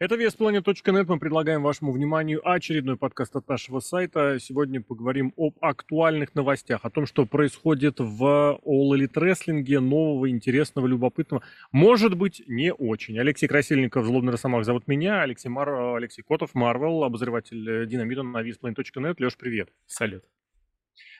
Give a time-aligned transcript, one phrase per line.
[0.00, 1.06] Это VSPlanet.net.
[1.08, 4.38] Мы предлагаем вашему вниманию очередной подкаст от нашего сайта.
[4.38, 10.86] Сегодня поговорим об актуальных новостях, о том, что происходит в All Elite Wrestling, нового, интересного,
[10.86, 11.42] любопытного.
[11.72, 13.18] Может быть, не очень.
[13.18, 15.22] Алексей Красильников, Злобный Росомах, зовут меня.
[15.22, 15.96] Алексей, Мар...
[15.96, 19.16] Алексей Котов, Марвел, обозреватель Динамита на VSPlanet.net.
[19.18, 19.70] Леш, привет.
[19.88, 20.22] Салют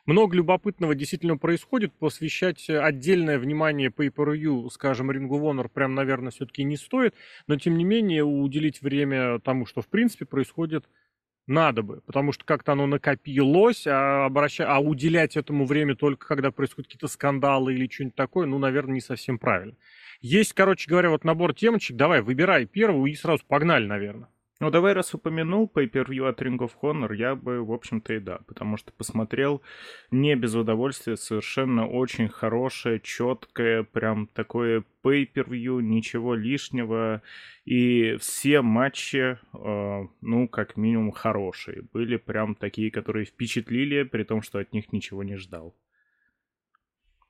[0.08, 1.92] много любопытного действительно происходит.
[1.92, 7.14] Посвящать отдельное внимание pay per скажем, Ring of Honor прям, наверное, все-таки не стоит.
[7.46, 10.86] Но, тем не менее, уделить время тому, что, в принципе, происходит,
[11.46, 12.00] надо бы.
[12.06, 14.64] Потому что как-то оно накопилось, а, обраща...
[14.66, 19.00] а уделять этому время только когда происходят какие-то скандалы или что-нибудь такое, ну, наверное, не
[19.02, 19.76] совсем правильно.
[20.22, 21.96] Есть, короче говоря, вот набор темочек.
[21.96, 24.28] Давай, выбирай первую и сразу погнали, наверное.
[24.60, 28.40] Ну, давай, раз упомянул Pay-Per-View от Ring of Honor, я бы, в общем-то, и да,
[28.48, 29.62] потому что посмотрел
[30.10, 37.22] не без удовольствия, совершенно очень хорошее, четкое, прям такое Pay-Per-View, ничего лишнего,
[37.66, 44.42] и все матчи, э, ну, как минимум, хорошие, были прям такие, которые впечатлили, при том,
[44.42, 45.76] что от них ничего не ждал.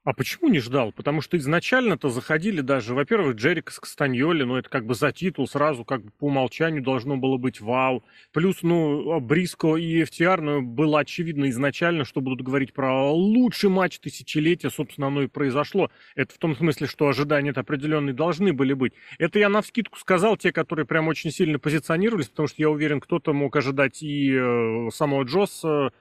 [0.04, 0.92] А почему не ждал?
[0.92, 5.46] Потому что изначально-то заходили даже, во-первых, Джерик с Кастаньоли, ну это как бы за титул
[5.46, 8.05] сразу как бы по умолчанию должно было быть вау.
[8.32, 13.98] Плюс, ну, Бриско и FTR, ну, было очевидно изначально, что будут говорить про лучший матч
[13.98, 15.90] тысячелетия, собственно, оно и произошло.
[16.14, 18.92] Это в том смысле, что ожидания определенные должны были быть.
[19.18, 23.00] Это я на вскидку сказал, те, которые прям очень сильно позиционировались, потому что я уверен,
[23.00, 25.92] кто-то мог ожидать и э, самого Джосса,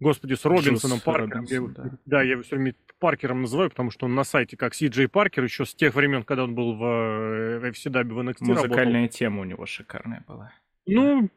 [0.00, 1.30] господи, с Робинсоном Джус Паркером.
[1.44, 1.98] Робинсон, я, да.
[2.06, 5.08] да, я его все время Паркером называю, потому что он на сайте как Си Джей
[5.08, 9.18] Паркер, еще с тех времен, когда он был в, в FCW в NXT Музыкальная работал.
[9.18, 10.52] тема у него шикарная была.
[10.86, 11.28] Ну,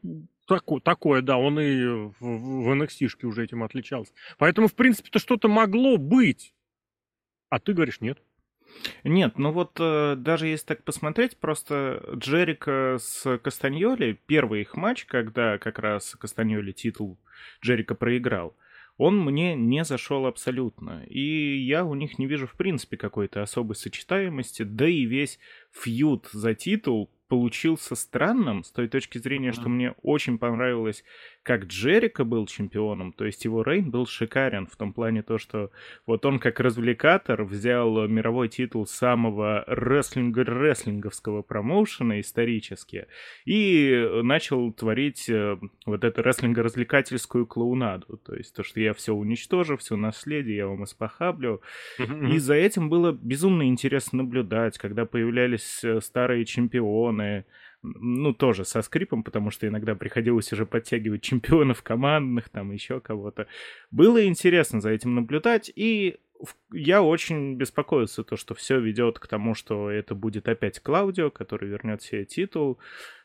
[0.47, 4.14] тако, такое, да, он и в, в NXT уже этим отличался.
[4.38, 6.53] Поэтому, в принципе-то, что-то могло быть.
[7.50, 8.19] А ты говоришь, нет.
[9.03, 15.05] Нет, ну вот э, даже если так посмотреть, просто Джерика с Кастаньоли, первый их матч,
[15.05, 17.17] когда как раз Кастаньоли титул
[17.61, 18.55] Джерика проиграл,
[18.97, 21.03] он мне не зашел абсолютно.
[21.06, 24.63] И я у них не вижу, в принципе, какой-то особой сочетаемости.
[24.63, 25.40] Да и весь
[25.72, 31.03] фьюд за титул получился странным с той точки зрения, что мне очень понравилось
[31.43, 35.71] как Джерика был чемпионом, то есть его рейн был шикарен в том плане то, что
[36.05, 43.07] вот он как развлекатор взял мировой титул самого рестлинга рестлинговского промоушена исторически
[43.45, 49.75] и начал творить э, вот эту рестлинго-развлекательскую клоунаду, то есть то, что я все уничтожу,
[49.75, 51.61] все наследие я вам испохаблю,
[51.99, 57.45] и за этим было безумно интересно наблюдать, когда появлялись э, старые чемпионы,
[57.83, 63.47] ну, тоже со скрипом, потому что иногда приходилось уже подтягивать чемпионов командных, там еще кого-то.
[63.91, 66.17] Было интересно за этим наблюдать, и
[66.72, 71.69] я очень беспокоился, то, что все ведет к тому, что это будет опять Клаудио, который
[71.69, 72.79] вернет себе титул.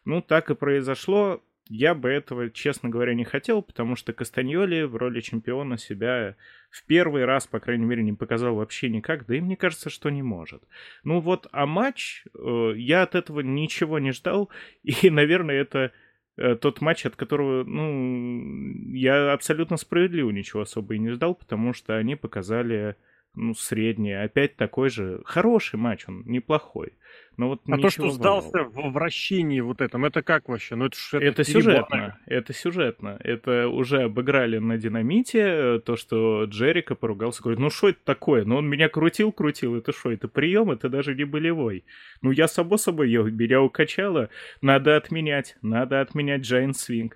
[0.04, 1.42] Ну, так и произошло.
[1.68, 6.34] Я бы этого, честно говоря, не хотел, потому что Кастаньоли в роли чемпиона себя
[6.70, 10.08] в первый раз, по крайней мере, не показал вообще никак, да и мне кажется, что
[10.08, 10.62] не может.
[11.04, 14.48] Ну вот, а матч, э, я от этого ничего не ждал,
[14.82, 15.92] и, наверное, это
[16.38, 21.74] э, тот матч, от которого, ну, я абсолютно справедливо ничего особо и не ждал, потому
[21.74, 22.96] что они показали,
[23.34, 24.22] ну, среднее.
[24.22, 26.92] Опять такой же хороший матч, он неплохой.
[27.38, 30.74] Но вот а то, что сдался в вращении вот этом, это как вообще?
[30.74, 32.18] Ну, это, это, это сюжетно.
[32.26, 33.16] Это сюжетно.
[33.20, 38.44] Это уже обыграли на динамите, э, то, что Джерика поругался, говорит, ну что это такое?
[38.44, 41.84] Ну он меня крутил, крутил, это что, это прием, это даже не болевой.
[42.22, 47.12] Ну я само собой, я, меня укачало, надо отменять, надо отменять Giant Swing.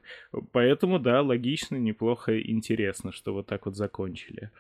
[0.53, 4.51] Поэтому, да, логично, неплохо, интересно, что вот так вот закончили.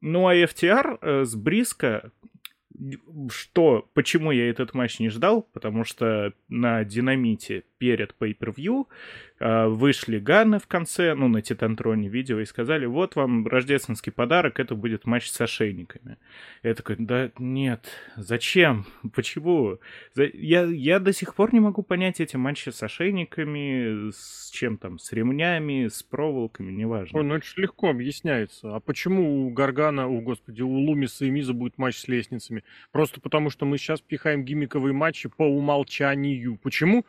[0.00, 2.12] Ну а FTR э, с Бриско
[3.30, 8.86] что, почему я этот матч не ждал, потому что на динамите перед pay-per-view
[9.40, 14.74] вышли Ганны в конце, ну, на Титантроне видео, и сказали, вот вам рождественский подарок, это
[14.74, 16.16] будет матч с ошейниками.
[16.62, 18.86] Я такой, да нет, зачем?
[19.14, 19.78] Почему?
[20.16, 24.98] Я, я до сих пор не могу понять эти матчи с ошейниками, с чем там,
[24.98, 27.18] с ремнями, с проволоками, неважно.
[27.18, 28.74] Ой, ну это же легко объясняется.
[28.74, 32.64] А почему у Гаргана, у господи, у Лумиса и Миза будет матч с лестницами?
[32.92, 36.58] Просто потому, что мы сейчас пихаем гиммиковые матчи по умолчанию.
[36.62, 37.06] Почему?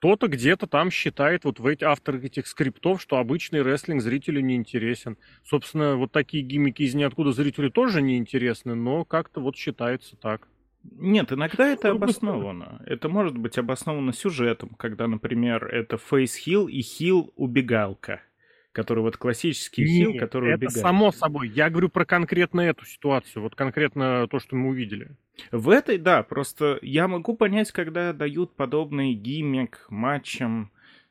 [0.00, 4.56] Кто-то где-то там считает, вот в эти, авторы этих скриптов, что обычный рестлинг зрителю не
[4.56, 5.18] интересен.
[5.44, 10.48] Собственно, вот такие гиммики из ниоткуда зрителю тоже не интересны, но как-то вот считается так.
[10.84, 12.82] Нет, иногда это обосновано.
[12.86, 18.22] Это может быть обосновано сюжетом, когда, например, это фейс-хил и хил-убегалка.
[18.72, 20.82] Который вот классический хил, который это убегает.
[20.82, 21.48] само собой.
[21.48, 25.16] Я говорю про конкретно эту ситуацию, вот конкретно то, что мы увидели.
[25.50, 30.70] В этой, да, просто я могу понять, когда дают подобный гиммик матчам,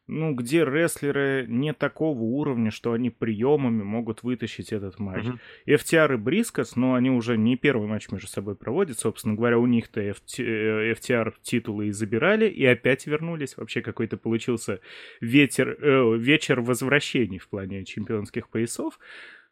[0.09, 5.25] ну, где рестлеры не такого уровня, что они приемами могут вытащить этот матч.
[5.25, 5.39] Uh-huh.
[5.67, 9.67] FTR и Брискос, но они уже не первый матч между собой проводят, собственно говоря, у
[9.67, 13.55] них-то FT, FTR титулы и забирали, и опять вернулись.
[13.55, 14.79] Вообще какой-то получился
[15.21, 18.99] ветер, э, вечер возвращений в плане чемпионских поясов.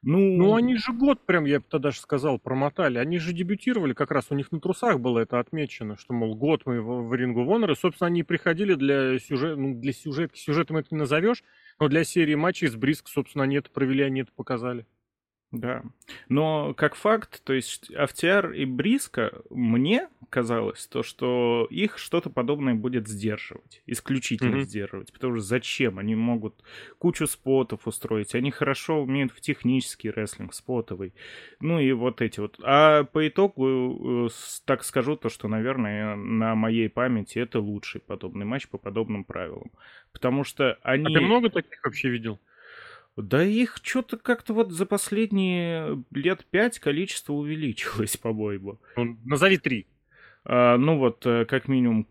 [0.04, 2.98] Ну, ну, они же год прям, я бы тогда даже сказал, промотали.
[2.98, 6.62] Они же дебютировали, как раз у них на трусах было это отмечено, что, мол, год
[6.66, 10.78] мы в, в Рингу Вонор, и, собственно, они приходили для сюжета, ну, для сюжетки, сюжетом
[10.78, 11.44] это не назовешь,
[11.80, 14.86] но для серии матчей с Бриск, собственно, они это провели, они это показали.
[15.52, 15.84] Да.
[16.28, 22.76] Но как факт, то есть FTR и Бриска, мне казалось, то, что их что-то подобное
[22.76, 23.82] будет сдерживать.
[23.86, 24.64] Исключительно mm-hmm.
[24.64, 25.14] сдерживать.
[25.14, 26.00] Потому что зачем?
[26.00, 26.62] Они могут
[27.00, 28.36] кучу спотов устроить.
[28.36, 31.14] Они хорошо умеют в технический рестлинг, спотовый.
[31.62, 32.60] Ну и вот эти вот.
[32.64, 34.30] А по итогу, э,
[34.66, 39.72] так скажу то, что, наверное, на моей памяти это лучший подобный матч по подобным правилам.
[40.12, 41.06] Потому что они...
[41.06, 42.40] А ты много таких вообще видел?
[43.18, 48.80] Да их что-то как-то вот за последние лет пять количество увеличилось, по-моему.
[48.96, 49.88] Ну, назови три.
[50.46, 52.08] А, ну вот, э, как минимум,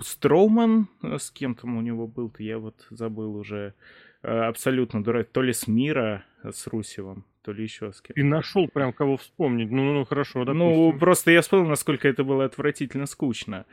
[0.00, 3.74] Строуман, э, с кем там у него был-то, я вот забыл уже.
[4.22, 5.28] Э, абсолютно дурак.
[5.30, 8.14] То ли с Мира, с Русевым, то ли еще с кем.
[8.16, 9.70] И нашел прям кого вспомнить.
[9.70, 10.58] Ну, ну хорошо, допустим.
[10.58, 13.64] Ну, просто я вспомнил, насколько это было отвратительно скучно.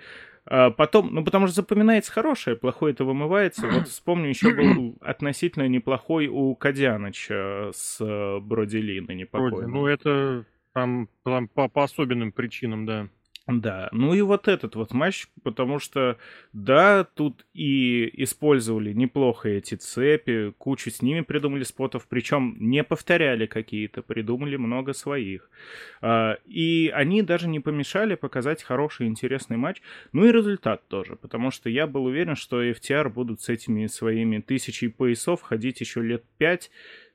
[0.49, 3.67] А потом, ну, потому что запоминается хорошее, плохое это вымывается.
[3.67, 9.71] Вот вспомню, еще был относительно неплохой у Кадяныча с Броди Ли непокойным.
[9.71, 13.09] Ну, это там, там по, по особенным причинам, да.
[13.47, 16.17] Да, ну и вот этот вот матч, потому что,
[16.51, 23.45] да, тут и использовали неплохо эти цепи, кучу с ними придумали спотов, причем не повторяли
[23.45, 25.49] какие-то, придумали много своих.
[26.01, 31.49] А, и они даже не помешали показать хороший, интересный матч, ну и результат тоже, потому
[31.49, 36.25] что я был уверен, что FTR будут с этими своими тысячей поясов ходить еще лет
[36.37, 36.69] пять,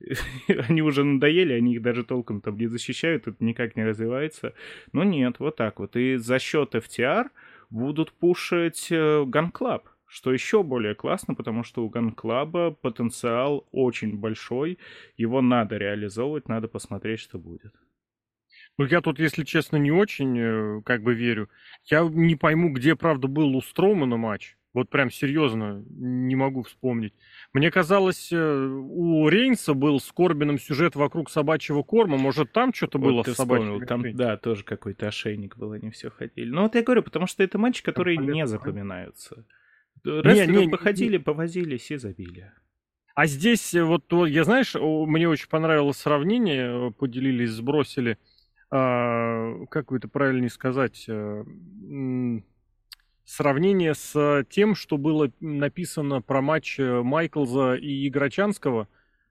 [0.69, 4.55] они уже надоели, они их даже толком там не защищают, это никак не развивается.
[4.93, 5.97] Но нет, вот так вот.
[5.97, 7.27] И за счет FTR
[7.71, 13.67] будут пушить Gun э, Club, что еще более классно, потому что у Gun Club потенциал
[13.73, 14.79] очень большой,
[15.17, 17.75] его надо реализовывать, надо посмотреть, что будет.
[18.79, 21.49] Ну, я тут, если честно, не очень э, как бы верю.
[21.85, 24.57] Я не пойму, где, правда, был у Стромана матч.
[24.75, 27.13] Вот прям серьезно не могу вспомнить.
[27.53, 32.17] Мне казалось, э, у Рейнса был с Корбином сюжет вокруг собачьего корма.
[32.17, 36.09] Может, там что-то вот было с собачьим Там, да, тоже какой-то ошейник был, они все
[36.09, 36.49] ходили.
[36.51, 39.45] Ну, вот я говорю, потому что это матчи, которые там, не запоминаются.
[40.05, 42.51] Рестлеры не, не, походили, не, повозились и забили.
[43.15, 48.17] А здесь э, вот, я знаешь, мне очень понравилось сравнение, э, поделились, сбросили,
[48.71, 51.07] а, как это правильнее сказать,
[53.25, 58.89] сравнение с тем, что было написано про матч э, Майклза и Играчанского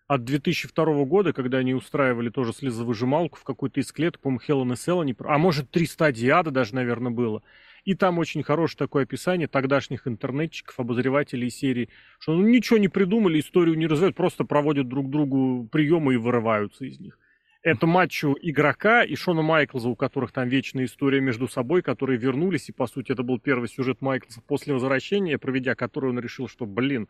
[0.07, 5.15] от 2002 года, когда они устраивали тоже слезовыжималку в какой-то из клеток, по-моему, Hell in
[5.17, 7.43] a а может, три стадии ада даже, наверное, было.
[7.85, 11.89] И там очень хорошее такое описание тогдашних интернетчиков, обозревателей серии,
[12.19, 16.85] что ну, ничего не придумали, историю не развивают, просто проводят друг другу приемы и вырываются
[16.85, 17.17] из них
[17.63, 22.69] это матчу игрока и Шона Майклза, у которых там вечная история между собой, которые вернулись,
[22.69, 26.65] и, по сути, это был первый сюжет Майклза после возвращения, проведя который он решил, что,
[26.65, 27.07] блин,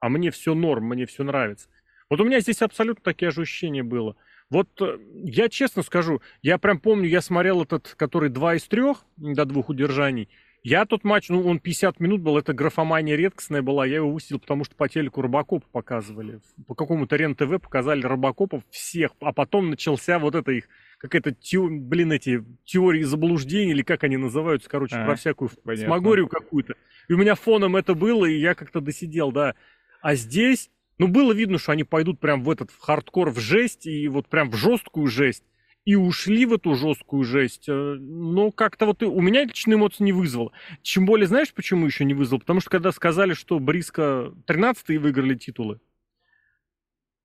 [0.00, 1.68] а мне все норм, мне все нравится.
[2.10, 4.16] Вот у меня здесь абсолютно такие ощущения было.
[4.50, 9.04] Вот э, я честно скажу, я прям помню, я смотрел этот, который два из трех,
[9.16, 10.28] до двух удержаний,
[10.62, 14.38] я тот матч, ну, он 50 минут был, это графомания редкостная была, я его высидел,
[14.40, 16.40] потому что по телеку Робокоп показывали.
[16.66, 21.70] По какому-то РЕН-ТВ показали Робокопов всех, а потом начался вот это их, какая-то, теор...
[21.70, 25.86] блин, эти теории заблуждений, или как они называются, короче, а, про всякую понятно.
[25.86, 26.74] смогорию какую-то.
[27.08, 29.54] И у меня фоном это было, и я как-то досидел, да.
[30.00, 33.86] А здесь, ну, было видно, что они пойдут прям в этот в хардкор, в жесть,
[33.86, 35.44] и вот прям в жесткую жесть
[35.88, 37.66] и ушли в эту жесткую жесть.
[37.66, 40.52] Э, но как-то вот у меня лично эмоции не вызвало.
[40.82, 42.40] Чем более, знаешь, почему еще не вызвал?
[42.40, 45.80] Потому что когда сказали, что Бриско 13-е выиграли титулы,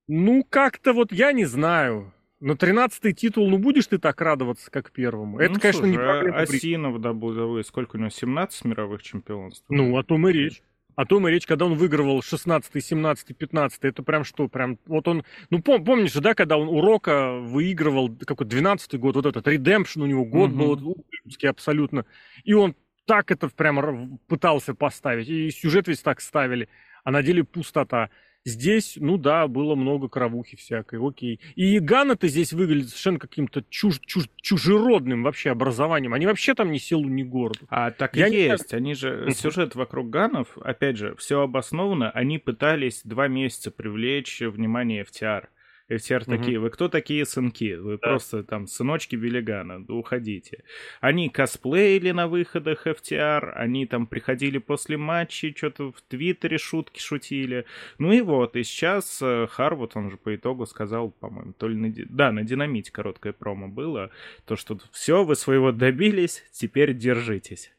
[0.08, 2.14] ну, как-то вот я не знаю.
[2.40, 5.40] На 13-й титул, ну, будешь ты так радоваться, как первому?
[5.40, 6.38] Это, ну, конечно, слушай, не проблема.
[6.38, 9.66] А Сина, да, был, сколько у него, 17 мировых чемпионств?
[9.68, 10.64] Ну, о том и речь.
[10.96, 15.08] О том и речь, когда он выигрывал 16, 17, 15, это прям что, прям, вот
[15.08, 19.26] он, ну пом, помнишь же, да, когда он у Рока выигрывал, какой 12 год, вот
[19.26, 20.58] этот Redemption у него год mm-hmm.
[20.58, 22.06] был, вот, абсолютно,
[22.44, 26.70] и он так это прямо пытался поставить, и сюжет весь так ставили,
[27.04, 28.10] а на деле пустота.
[28.46, 31.40] Здесь, ну да, было много кровухи всякой, окей.
[31.56, 36.14] И Гана-то здесь выглядит совершенно каким-то чуж, чуж, чужеродным вообще образованием.
[36.14, 37.66] Они вообще там ни селу, ни городу.
[37.70, 38.74] А так Я и есть.
[38.74, 38.78] Не...
[38.78, 42.12] Они же, сюжет вокруг Ганов, опять же, все обосновано.
[42.12, 45.46] Они пытались два месяца привлечь внимание FTR.
[45.90, 46.38] FTR угу.
[46.38, 47.76] такие, вы кто такие сынки?
[47.76, 48.10] Вы да.
[48.10, 50.64] просто там сыночки Велигана, уходите.
[51.02, 57.66] Они косплеили на выходах FTR, они там приходили после матчей, что-то в Твиттере шутки шутили.
[57.98, 61.76] Ну и вот, и сейчас э, Харвуд, он же по итогу сказал, по-моему, то ли
[61.76, 61.94] на...
[62.10, 64.12] Да, на Динамите короткое промо было,
[64.46, 67.74] то, что все, вы своего добились, теперь держитесь.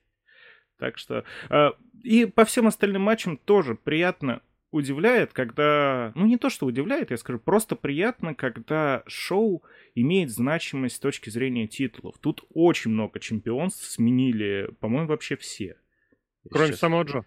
[0.78, 1.24] Так что...
[1.50, 1.70] Э,
[2.02, 4.42] и по всем остальным матчам тоже приятно
[4.74, 6.12] удивляет, когда...
[6.14, 9.62] Ну, не то, что удивляет, я скажу, просто приятно, когда шоу
[9.94, 12.18] имеет значимость с точки зрения титулов.
[12.18, 15.76] Тут очень много чемпионств сменили, по-моему, вообще все.
[16.50, 16.80] Кроме Сейчас...
[16.80, 17.24] самого Джо.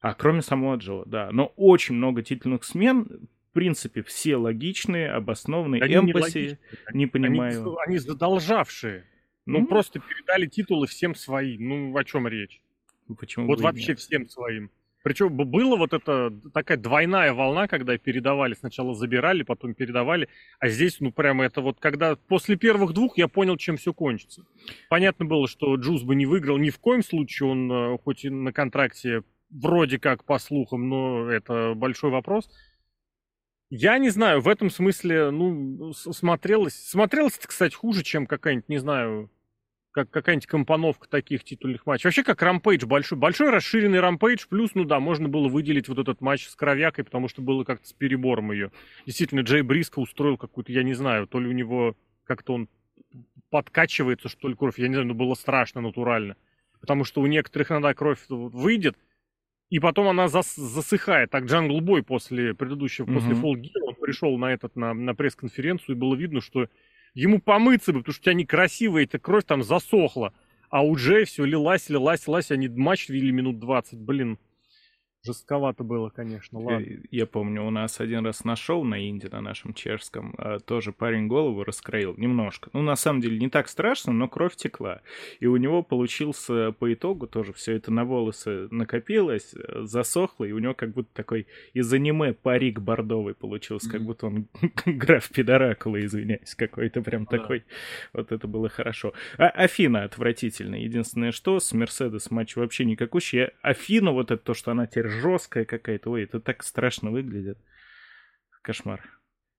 [0.00, 1.30] А, кроме самого Джо, да.
[1.30, 3.28] Но очень много титульных смен.
[3.50, 5.82] В принципе, все логичные, обоснованные.
[5.82, 6.58] Они Эмбасси,
[6.92, 7.62] не, не понимаю.
[7.62, 9.06] Они, они задолжавшие.
[9.46, 9.66] Ну, mm-hmm.
[9.66, 11.68] просто передали титулы всем своим.
[11.68, 12.60] Ну, о чем речь?
[13.18, 13.98] Почему вот вообще нет?
[13.98, 14.70] всем своим.
[15.02, 20.28] Причем было вот это такая двойная волна, когда передавали, сначала забирали, потом передавали,
[20.58, 24.44] а здесь, ну, прямо это вот, когда после первых двух я понял, чем все кончится.
[24.90, 28.30] Понятно было, что Джуз бы не выиграл ни в коем случае, он э, хоть и
[28.30, 32.50] на контракте вроде как по слухам, но это большой вопрос.
[33.70, 39.30] Я не знаю, в этом смысле, ну, смотрелось, смотрелось, кстати, хуже, чем какая-нибудь, не знаю,
[39.92, 42.06] как какая-нибудь компоновка таких титульных матчей.
[42.06, 43.18] Вообще как рампейдж большой.
[43.18, 47.28] Большой расширенный рампейдж, плюс, ну да, можно было выделить вот этот матч с Кровякой, потому
[47.28, 48.70] что было как-то с перебором ее.
[49.06, 52.68] Действительно, Джей Бриско устроил какую-то, я не знаю, то ли у него как-то он
[53.50, 56.36] подкачивается, что ли, кровь, я не знаю, но было страшно натурально.
[56.80, 58.96] Потому что у некоторых иногда кровь выйдет,
[59.70, 61.30] и потом она зас засыхает.
[61.30, 63.14] Так Джангл Бой после предыдущего, mm-hmm.
[63.14, 66.68] после Gear, он пришел на этот, на, на пресс-конференцию, и было видно, что
[67.14, 70.32] Ему помыться бы, потому что у тебя некрасивая эта кровь там засохла.
[70.68, 72.50] А у Джей все лилась, лилась, лилась.
[72.50, 73.98] Они матч вели минут 20.
[73.98, 74.38] Блин,
[75.22, 76.86] Жестковато было, конечно, ладно.
[76.86, 80.60] Я, я помню, у нас один раз на шоу на Инди, на нашем чешском, а,
[80.60, 82.70] тоже парень голову раскроил немножко.
[82.72, 85.02] Ну, на самом деле, не так страшно, но кровь текла.
[85.38, 90.58] И у него получился по итогу тоже все это на волосы накопилось, засохло, и у
[90.58, 93.92] него как будто такой из аниме парик бордовый получился, mm-hmm.
[93.92, 94.48] как будто он
[94.86, 97.64] граф Пидоракула, извиняюсь, какой-то прям такой.
[98.14, 99.12] Вот это было хорошо.
[99.36, 100.76] А Афина отвратительно.
[100.76, 103.48] Единственное, что с Мерседес матч вообще никакущий.
[103.60, 106.10] Афина, вот это то, что она теперь жесткая какая-то.
[106.10, 107.58] Ой, это так страшно выглядит.
[108.62, 109.02] Кошмар.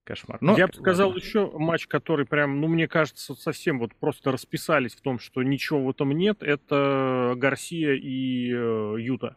[0.04, 0.38] Кошмар.
[0.40, 1.20] Но, Я бы сказал ладно.
[1.20, 5.84] еще матч, который прям, ну, мне кажется, совсем вот просто расписались в том, что ничего
[5.84, 6.42] в этом нет.
[6.42, 9.36] Это Гарсия и э, Юта.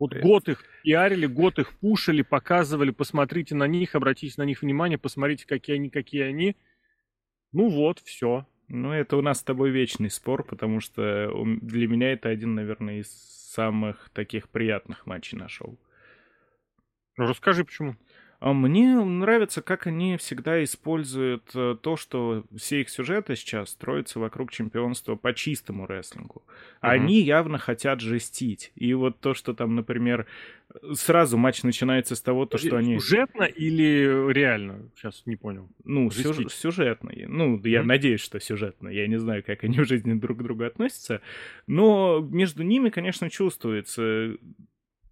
[0.00, 0.26] Вот Привет.
[0.26, 5.46] год их пиарили, год их пушили, показывали, посмотрите на них, обратите на них внимание, посмотрите,
[5.46, 6.56] какие они, какие они.
[7.52, 8.46] Ну вот, все.
[8.68, 13.00] Ну, это у нас с тобой вечный спор, потому что для меня это один, наверное,
[13.00, 13.10] из
[13.54, 15.78] самых таких приятных матчей на шоу.
[17.16, 17.96] Ну, расскажи, почему.
[18.40, 24.18] А мне нравится, как они всегда используют э, то, что все их сюжеты сейчас строятся
[24.20, 26.40] вокруг чемпионства по чистому рестлингу.
[26.40, 26.44] Угу.
[26.80, 28.70] Они явно хотят жестить.
[28.74, 30.26] И вот то, что там, например,
[30.94, 32.98] сразу матч начинается с того, то, что они...
[32.98, 34.90] Сюжетно или реально?
[34.96, 35.68] Сейчас не понял.
[35.84, 36.52] Ну, сюж...
[36.52, 37.12] сюжетно.
[37.28, 38.88] Ну, я mm надеюсь, что сюжетно.
[38.88, 41.20] Я не знаю, как они в жизни друг к другу относятся.
[41.66, 44.36] Но между ними, конечно, чувствуется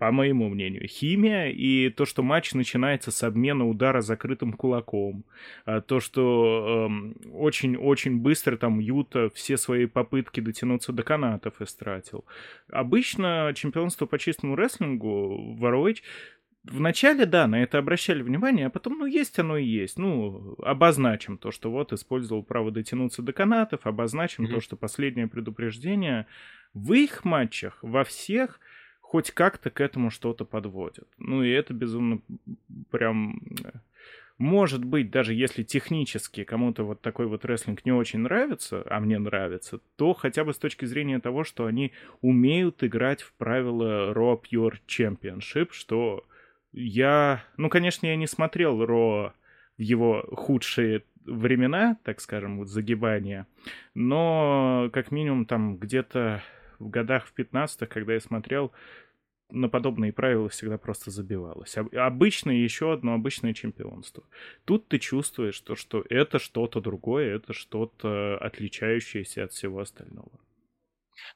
[0.02, 5.24] по моему мнению, химия и то, что матч начинается с обмена удара закрытым кулаком,
[5.64, 6.90] а то, что
[7.32, 12.24] очень-очень эм, быстро там Юта все свои попытки дотянуться до канатов истратил.
[12.68, 15.98] Обычно чемпионство по чистому рестлингу в ROH
[16.64, 19.98] Вначале, да, на это обращали внимание, а потом, ну, есть оно и есть.
[19.98, 24.54] Ну, обозначим то, что вот использовал право дотянуться до канатов, обозначим mm-hmm.
[24.54, 26.26] то, что последнее предупреждение.
[26.72, 28.60] В их матчах, во всех,
[29.12, 31.06] хоть как-то к этому что-то подводят.
[31.18, 32.22] Ну и это безумно
[32.90, 33.42] прям...
[33.62, 33.72] Э,
[34.38, 39.18] может быть, даже если технически кому-то вот такой вот рестлинг не очень нравится, а мне
[39.18, 41.92] нравится, то хотя бы с точки зрения того, что они
[42.22, 46.24] умеют играть в правила Raw Pure Championship, что
[46.72, 47.44] я...
[47.58, 49.32] Ну, конечно, я не смотрел Raw
[49.76, 53.46] в его худшие времена, так скажем, вот загибания,
[53.92, 56.42] но как минимум там где-то
[56.82, 58.72] в годах в 15-х, когда я смотрел,
[59.50, 61.76] на подобные правила всегда просто забивалось.
[61.76, 64.24] Обычное еще одно обычное чемпионство.
[64.64, 70.30] Тут ты чувствуешь, то, что это что-то другое, это что-то отличающееся от всего остального.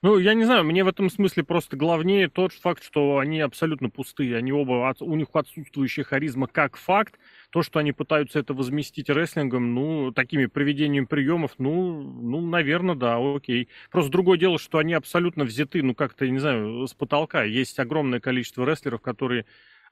[0.03, 3.91] Ну, я не знаю, мне в этом смысле просто главнее тот факт, что они абсолютно
[3.91, 4.37] пустые.
[4.37, 7.19] Они оба, у них отсутствующая харизма как факт.
[7.51, 13.19] То, что они пытаются это возместить рестлингом, ну, такими приведением приемов, ну, ну, наверное, да,
[13.19, 13.69] окей.
[13.91, 17.45] Просто другое дело, что они абсолютно взяты, ну, как-то, не знаю, с потолка.
[17.45, 19.47] Есть огромное количество рестлеров, которые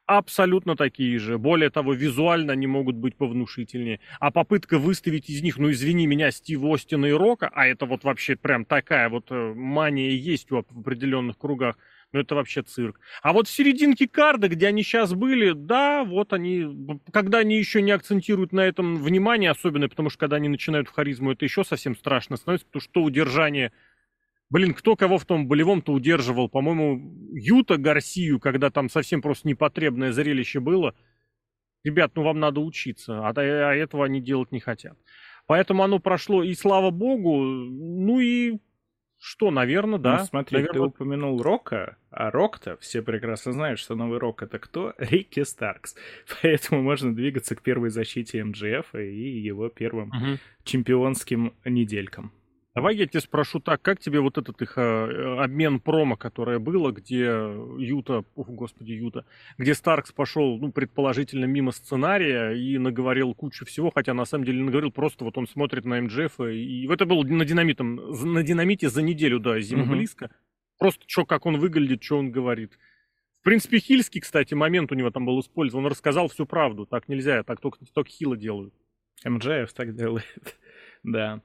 [0.07, 1.39] абсолютно такие же.
[1.39, 4.01] Более того, визуально они могут быть повнушительнее.
[4.21, 8.05] А попытка выставить из них, ну извини меня, Стив Остина и Рока, а это вот
[8.05, 11.77] вообще прям такая вот э, мания есть в определенных кругах,
[12.15, 13.01] ну это вообще цирк.
[13.23, 17.83] А вот в серединке карда, где они сейчас были, да, вот они, когда они еще
[17.83, 21.65] не акцентируют на этом внимание, особенно потому что когда они начинают в харизму, это еще
[21.65, 23.73] совсем страшно становится, потому что удержание
[24.51, 26.49] Блин, кто кого в том болевом-то удерживал?
[26.49, 30.95] По-моему, Юта Гарсию, когда там совсем просто непотребное зрелище было.
[31.83, 34.97] Ребят, ну вам надо учиться, а, а этого они делать не хотят.
[35.47, 38.59] Поэтому оно прошло, и слава богу, ну и
[39.27, 40.19] что, наверное, да.
[40.19, 40.75] Ну, смотри, наверное...
[40.75, 44.93] ты упомянул Рока, а Рок-то, все прекрасно знают, что новый Рок это кто?
[44.99, 45.97] Рикки Старкс.
[46.43, 50.39] Поэтому можно двигаться к первой защите МДФ и его первым угу.
[50.65, 52.33] чемпионским неделькам.
[52.75, 56.91] Давай я тебя спрошу так, как тебе вот этот их э, обмен промо, которое было,
[56.91, 57.23] где
[57.79, 59.25] Юта, о, господи, Юта,
[59.59, 64.65] где Старкс пошел, ну, предположительно, мимо сценария и наговорил кучу всего, хотя на самом деле
[64.65, 69.03] наговорил просто, вот он смотрит на МДФ, и это было на динамитом, на динамите за
[69.03, 69.93] неделю, да, зима угу.
[69.93, 70.31] близко.
[70.77, 72.77] Просто что, как он выглядит, что он говорит.
[73.41, 75.85] В принципе, хильский, кстати, момент у него там был использован.
[75.85, 76.87] Он рассказал всю правду.
[76.87, 78.75] Так нельзя, так только, только хило делают.
[79.25, 80.25] МДФ так делает,
[81.05, 81.41] да.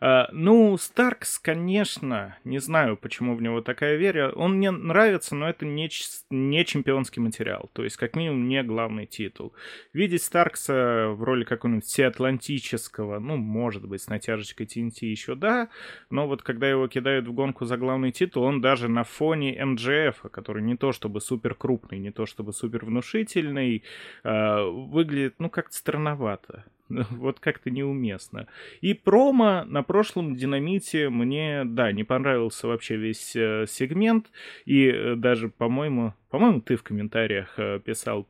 [0.00, 4.32] Uh, ну, Старкс, конечно, не знаю, почему в него такая вера.
[4.32, 5.88] Он мне нравится, но это не,
[6.30, 7.70] не чемпионский материал.
[7.72, 9.52] То есть, как минимум, не главный титул.
[9.92, 15.68] Видеть Старкса в роли какого-нибудь всеатлантического, ну, может быть, с натяжечкой TNT еще да,
[16.10, 20.22] но вот когда его кидают в гонку за главный титул, он даже на фоне МДФ,
[20.30, 23.84] который не то чтобы супер крупный, не то чтобы супер внушительный,
[24.24, 26.64] uh, выглядит, ну, как-то странновато.
[27.10, 28.46] вот как-то неуместно.
[28.80, 34.30] И промо на прошлом динамите мне, да, не понравился вообще весь э, сегмент,
[34.64, 38.26] и э, даже, по-моему, по-моему, ты в комментариях э, писал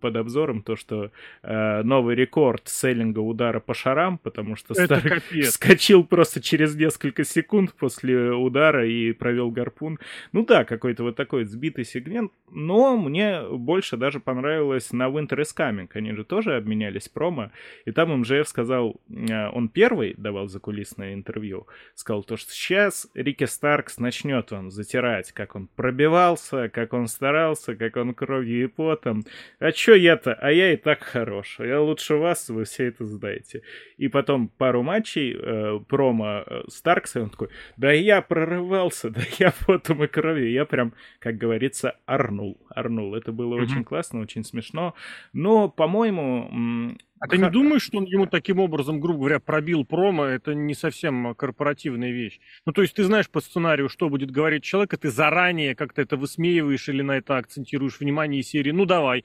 [0.00, 1.10] под обзором то, что
[1.42, 7.24] э, новый рекорд селлинга удара по шарам, потому что Это Старк вскочил просто через несколько
[7.24, 9.98] секунд после удара и провел гарпун.
[10.32, 15.54] Ну да, какой-то вот такой сбитый сегмент, но мне больше даже понравилось на Winter is
[15.56, 15.88] Coming.
[15.94, 17.50] Они же тоже обменялись промо,
[17.84, 23.44] и там МЖФ сказал, э, он первый давал закулисное интервью, сказал то, что сейчас Рики
[23.44, 29.24] Старкс начнет он затирать, как он пробивался, как он старался, как он кровью и потом
[29.58, 30.34] а чё я-то?
[30.34, 31.56] А я и так хорош.
[31.58, 33.62] Я лучше вас, вы все это знаете.
[33.96, 39.54] И потом пару матчей э, промо э, Старкса, он такой, да я прорывался, да я
[39.66, 40.50] потом и кровью.
[40.50, 42.60] Я прям, как говорится, орнул.
[42.68, 43.14] Орнул.
[43.14, 43.62] Это было mm-hmm.
[43.62, 44.94] очень классно, очень смешно.
[45.32, 50.26] Но, по-моему, а ты не думаешь, что он ему таким образом, грубо говоря, пробил промо?
[50.26, 52.40] Это не совсем корпоративная вещь.
[52.66, 56.02] Ну, то есть ты знаешь по сценарию, что будет говорить человек, и ты заранее как-то
[56.02, 58.70] это высмеиваешь или на это акцентируешь внимание из серии.
[58.70, 59.24] Ну, давай,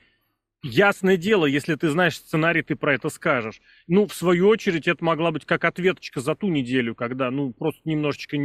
[0.63, 3.61] Ясное дело, если ты знаешь сценарий, ты про это скажешь.
[3.87, 7.81] Ну, в свою очередь, это могла быть как ответочка за ту неделю, когда, ну, просто
[7.85, 8.37] немножечко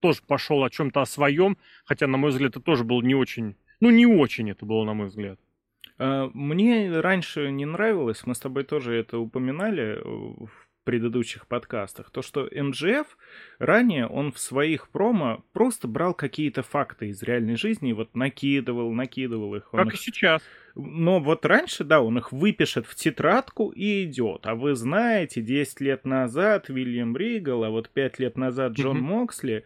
[0.00, 3.56] тоже пошел о чем-то о своем, хотя, на мой взгляд, это тоже было не очень,
[3.80, 5.40] ну, не очень это было, на мой взгляд.
[5.96, 10.50] А, мне раньше не нравилось, мы с тобой тоже это упоминали в
[10.84, 13.06] предыдущих подкастах, то, что МГФ
[13.58, 18.92] ранее он в своих промо просто брал какие-то факты из реальной жизни и вот накидывал,
[18.92, 19.72] накидывал их.
[19.72, 20.00] Он как их...
[20.00, 20.42] и сейчас.
[20.74, 24.46] Но вот раньше, да, он их выпишет в тетрадку и идет.
[24.46, 29.00] А вы знаете, 10 лет назад Вильям Ригал, а вот 5 лет назад Джон mm-hmm.
[29.00, 29.64] Моксли.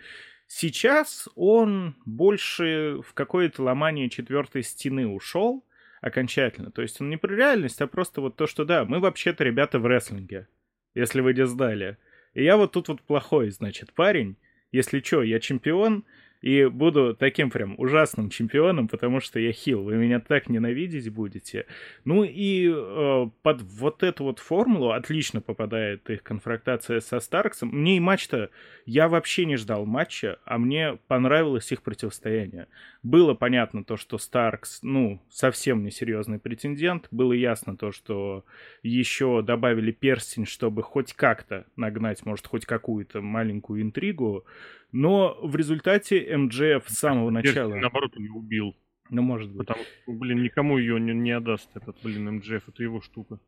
[0.48, 5.64] Сейчас он больше в какое-то ломание четвертой стены ушел
[6.00, 6.70] окончательно.
[6.70, 9.78] То есть он не про реальность, а просто вот то, что да, мы вообще-то ребята
[9.78, 10.48] в рестлинге
[10.96, 11.98] если вы не знали.
[12.34, 14.36] И я вот тут вот плохой, значит, парень.
[14.72, 16.04] Если что, я чемпион,
[16.42, 19.82] и буду таким прям ужасным чемпионом, потому что я хил.
[19.82, 21.66] Вы меня так ненавидеть будете.
[22.04, 27.70] Ну и э, под вот эту вот формулу отлично попадает их конфронтация со Старксом.
[27.70, 28.50] Мне и матч-то...
[28.84, 32.68] Я вообще не ждал матча, а мне понравилось их противостояние.
[33.06, 37.06] Было понятно то, что Старкс, ну, совсем не серьезный претендент.
[37.12, 38.44] Было ясно то, что
[38.82, 44.44] еще добавили перстень, чтобы хоть как-то нагнать, может, хоть какую-то маленькую интригу.
[44.90, 47.68] Но в результате МДФ с самого начала...
[47.68, 48.76] Перстень, наоборот, он убил.
[49.10, 49.58] Ну, может быть.
[49.68, 53.38] Потому что, блин, никому ее не, не отдаст этот, блин, МДФ, это его штука.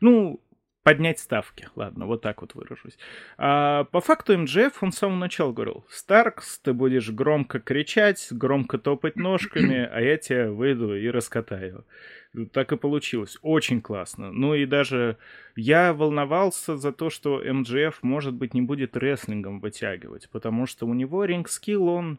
[0.00, 0.40] Ну,
[0.88, 1.68] поднять ставки.
[1.76, 2.96] Ладно, вот так вот выражусь.
[3.36, 8.78] А, по факту МДФ он с самого начала говорил, Старкс, ты будешь громко кричать, громко
[8.78, 11.84] топать ножками, а я тебя выйду и раскатаю.
[12.52, 13.36] Так и получилось.
[13.42, 14.32] Очень классно.
[14.32, 15.18] Ну и даже
[15.56, 20.94] я волновался за то, что МДФ, может быть, не будет рестлингом вытягивать, потому что у
[20.94, 22.18] него ринг-скилл, он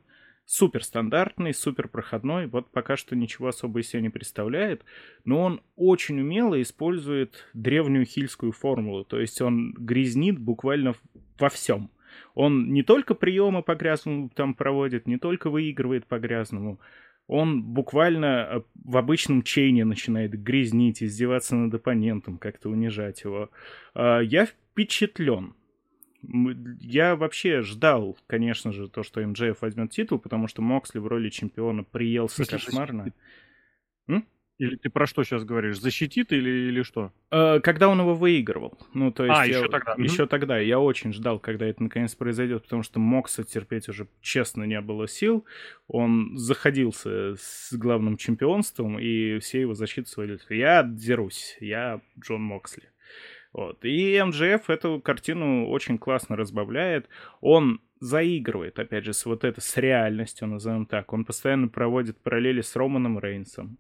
[0.50, 4.84] супер стандартный, супер проходной, вот пока что ничего особо из себя не представляет,
[5.24, 10.96] но он очень умело использует древнюю хильскую формулу, то есть он грязнит буквально
[11.38, 11.92] во всем.
[12.34, 16.80] Он не только приемы по грязному там проводит, не только выигрывает по грязному,
[17.28, 23.52] он буквально э, в обычном чейне начинает грязнить, издеваться над оппонентом, как-то унижать его.
[23.94, 25.54] А, я впечатлен.
[26.22, 31.30] Я вообще ждал, конечно же, то, что МДФ возьмет титул, потому что Моксли в роли
[31.30, 33.14] чемпиона приелся кошмарно.
[34.08, 34.26] М?
[34.60, 35.80] Или ты про что сейчас говоришь?
[35.80, 37.14] Защитит или, или что?
[37.32, 38.78] Э, когда он его выигрывал.
[38.94, 39.96] Ну, то есть а, я, еще тогда.
[39.98, 40.60] Еще тогда.
[40.60, 45.08] Я очень ждал, когда это наконец произойдет, потому что Мокса терпеть уже, честно, не было
[45.08, 45.46] сил.
[45.88, 50.42] Он заходился с главным чемпионством, и все его защиты свалили.
[50.50, 52.90] Я дерусь, я Джон Моксли.
[53.54, 53.84] Вот.
[53.84, 57.10] И МЖФ эту картину очень классно разбавляет.
[57.42, 61.12] Он заигрывает, опять же, с вот это, с реальностью, назовем так.
[61.14, 63.78] Он постоянно проводит параллели с Романом Рейнсом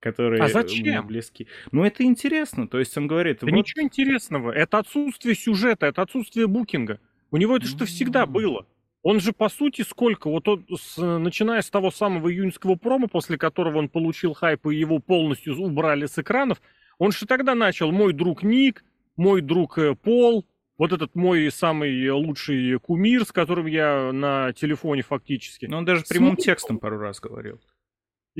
[0.00, 1.06] которые а зачем?
[1.06, 1.46] близки.
[1.70, 2.66] Ну, это интересно.
[2.66, 3.40] То есть он говорит...
[3.42, 3.52] Да вот...
[3.52, 4.50] ничего интересного.
[4.50, 7.00] Это отсутствие сюжета, это отсутствие букинга.
[7.30, 8.66] У него это что всегда было.
[9.02, 10.28] Он же, по сути, сколько?
[10.28, 14.76] Вот он, с, начиная с того самого июньского промо, после которого он получил хайп и
[14.76, 16.60] его полностью убрали с экранов,
[16.98, 18.84] он же тогда начал «Мой друг Ник»,
[19.20, 20.46] мой друг э, Пол,
[20.78, 25.66] вот этот мой самый лучший кумир, с которым я на телефоне фактически.
[25.66, 27.60] Но он даже прямым текстом пару раз говорил.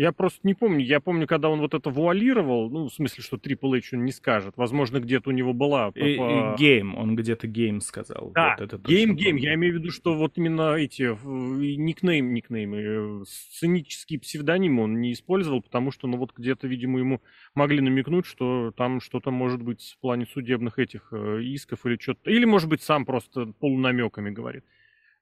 [0.00, 0.82] Я просто не помню.
[0.82, 4.12] Я помню, когда он вот это вуалировал, ну, в смысле, что Triple H он не
[4.12, 4.54] скажет.
[4.56, 5.92] Возможно, где-то у него была...
[6.56, 8.30] Game, он где-то Game сказал.
[8.34, 9.36] Да, Game, Game.
[9.36, 15.12] Я имею в виду, что вот именно эти никнейм, никнеймы, э, сценические псевдонимы он не
[15.12, 17.20] использовал, потому что, ну, вот где-то, видимо, ему
[17.54, 22.30] могли намекнуть, что там что-то может быть в плане судебных этих э, исков или что-то.
[22.30, 24.64] Или, может быть, сам просто полунамеками говорит.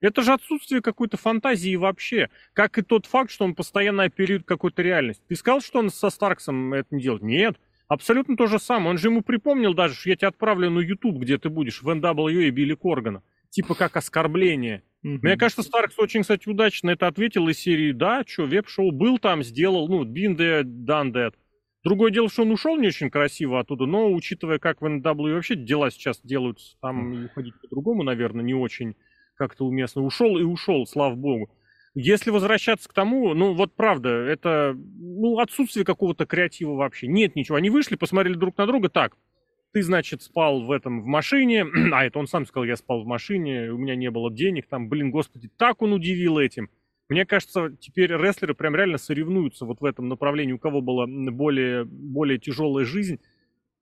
[0.01, 2.29] Это же отсутствие какой-то фантазии вообще.
[2.53, 5.21] Как и тот факт, что он постоянно оперирует какой-то реальность.
[5.27, 7.23] Ты сказал, что он со Старксом это не делает?
[7.23, 7.57] Нет.
[7.87, 8.91] Абсолютно то же самое.
[8.91, 11.89] Он же ему припомнил даже, что я тебя отправлю на YouTube, где ты будешь, в
[11.89, 13.23] NWA и Билли Коргана.
[13.49, 14.83] Типа как оскорбление.
[15.03, 15.19] Mm-hmm.
[15.21, 19.43] Мне кажется, Старкс очень, кстати, удачно это ответил из серии «Да, что, веб-шоу был там,
[19.43, 21.33] сделал, ну, been there, done that».
[21.83, 25.55] Другое дело, что он ушел не очень красиво оттуда, но учитывая, как в NWA вообще
[25.55, 27.25] дела сейчас делаются, там mm-hmm.
[27.25, 28.95] уходить по-другому, наверное, не очень
[29.39, 30.03] как-то уместно.
[30.03, 31.49] Ушел и ушел, слава богу.
[31.95, 37.07] Если возвращаться к тому, ну вот правда, это ну, отсутствие какого-то креатива вообще.
[37.07, 37.57] Нет ничего.
[37.57, 39.17] Они вышли, посмотрели друг на друга так.
[39.71, 43.07] Ты, значит, спал в этом в машине, а это он сам сказал, я спал в
[43.07, 46.69] машине, у меня не было денег, там, блин, господи, так он удивил этим.
[47.07, 51.85] Мне кажется, теперь рестлеры прям реально соревнуются вот в этом направлении, у кого была более,
[51.85, 53.19] более тяжелая жизнь.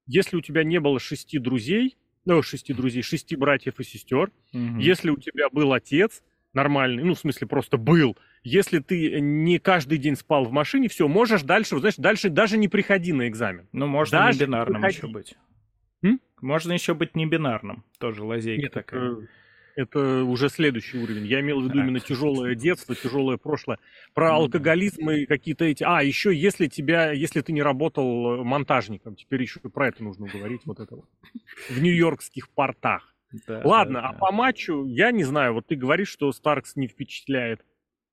[0.05, 4.31] Если у тебя не было шести друзей, ну, шести друзей, шести братьев и сестер.
[4.53, 4.79] Угу.
[4.79, 6.21] Если у тебя был отец
[6.53, 11.07] нормальный, ну, в смысле, просто был, если ты не каждый день спал в машине, все,
[11.07, 13.67] можешь дальше, вот, знаешь, дальше даже не приходи на экзамен.
[13.71, 15.35] Ну, можно даже не бинарным еще быть.
[16.01, 16.19] М?
[16.41, 19.11] Можно еще быть не бинарным, тоже лазейка Нет, такая.
[19.11, 19.27] Это
[19.77, 21.27] это уже следующий уровень.
[21.27, 23.77] Я имел в виду именно тяжелое детство, тяжелое прошлое.
[24.15, 25.83] Про алкоголизм и какие-то эти...
[25.83, 30.61] А, еще если тебя, если ты не работал монтажником, теперь еще про это нужно говорить,
[30.65, 31.05] вот это вот.
[31.69, 33.13] В нью-йоркских портах.
[33.47, 34.17] Да, Ладно, да, а да.
[34.17, 37.63] по матчу, я не знаю, вот ты говоришь, что Старкс не впечатляет.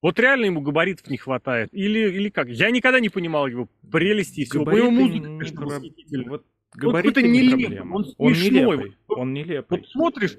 [0.03, 1.71] Вот реально ему габаритов не хватает.
[1.73, 2.49] Или, или как?
[2.49, 4.65] Я никогда не понимал его прелести и всего.
[4.65, 6.29] Габариты музыка, конечно, восхитительная.
[6.29, 7.97] Вот габариты он не проблема.
[7.97, 8.97] Он, он нелепый.
[9.09, 9.79] Он нелепый.
[9.79, 10.37] Вот смотришь,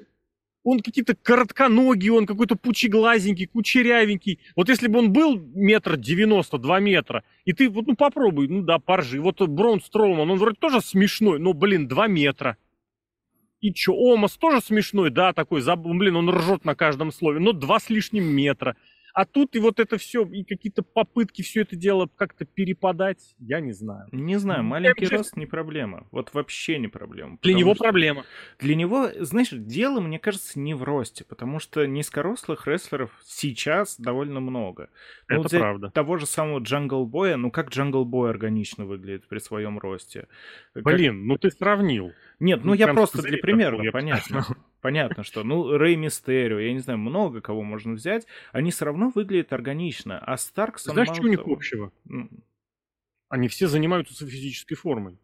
[0.65, 4.39] он какие-то коротконогий, он какой-то пучеглазенький, кучерявенький.
[4.55, 8.63] Вот если бы он был метр девяносто, два метра, и ты вот, ну, попробуй, ну
[8.63, 9.21] да, поржи.
[9.21, 12.57] Вот Брон Строуман, он вроде тоже смешной, но, блин, два метра.
[13.61, 17.79] И чё, Омас тоже смешной, да, такой, блин, он ржет на каждом слове, но два
[17.79, 18.75] с лишним метра.
[19.15, 23.61] А тут и вот это все, и какие-то попытки все это дело как-то перепадать, я
[23.61, 24.09] не знаю.
[24.11, 26.05] Не знаю, маленький я рост не проблема.
[26.11, 27.37] Вот вообще не проблема.
[27.41, 28.25] Для него проблема.
[28.59, 34.41] Для него, знаешь, дело, мне кажется, не в росте, потому что низкорослых рестлеров сейчас довольно
[34.41, 34.89] много.
[35.29, 35.91] Ну, это правда.
[35.91, 40.27] Того же самого Джангл Боя, ну как Джангл Бой органично выглядит при своем росте?
[40.73, 41.25] Блин, как...
[41.25, 42.11] ну ты сравнил.
[42.39, 44.45] Нет, ну, ну я просто для примера, понятно.
[44.81, 49.11] Понятно, что, ну, Рэй Мистерио, я не знаю, много кого можно взять, они все равно
[49.15, 50.83] выглядят органично, а Старкс...
[50.83, 51.91] Знаешь, что у них общего?
[53.29, 55.17] Они все занимаются физической формой.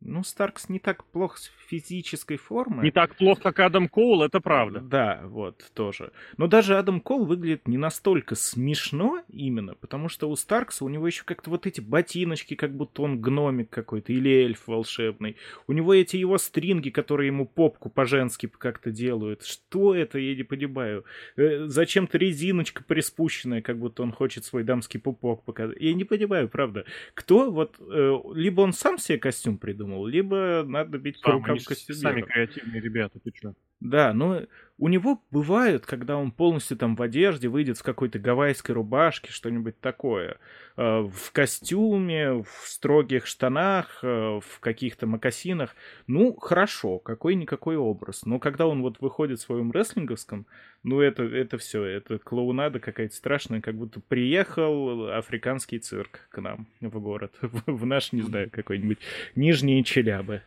[0.00, 2.84] Ну, Старкс не так плохо с физической формой.
[2.84, 4.80] Не так плохо, как Адам Коул, это правда.
[4.80, 6.12] Да, вот, тоже.
[6.36, 11.06] Но даже Адам Коул выглядит не настолько смешно именно, потому что у Старкса у него
[11.06, 15.36] еще как-то вот эти ботиночки, как будто он гномик какой-то или эльф волшебный.
[15.66, 19.44] У него эти его стринги, которые ему попку по-женски как-то делают.
[19.44, 21.04] Что это, я не понимаю.
[21.36, 25.76] Э, зачем-то резиночка приспущенная, как будто он хочет свой дамский пупок показать.
[25.80, 26.84] Я не понимаю, правда.
[27.14, 27.76] Кто вот...
[27.80, 32.80] Э, либо он сам себе костюм придумал, придумал, либо надо бить по рукам Сами креативные
[32.80, 33.54] ребята, ты что?
[33.80, 34.42] Да, но
[34.80, 39.80] у него бывает, когда он полностью там в одежде, выйдет в какой-то гавайской рубашке, что-нибудь
[39.80, 40.36] такое,
[40.76, 45.74] э, в костюме, в строгих штанах, э, в каких-то мокасинах.
[46.06, 48.24] Ну, хорошо, какой-никакой образ.
[48.24, 50.46] Но когда он вот выходит в своем рестлинговском,
[50.84, 56.68] ну, это, это все, это клоунада какая-то страшная, как будто приехал африканский цирк к нам
[56.80, 58.98] в город, в наш, не знаю, какой-нибудь
[59.34, 60.42] Нижние Челябы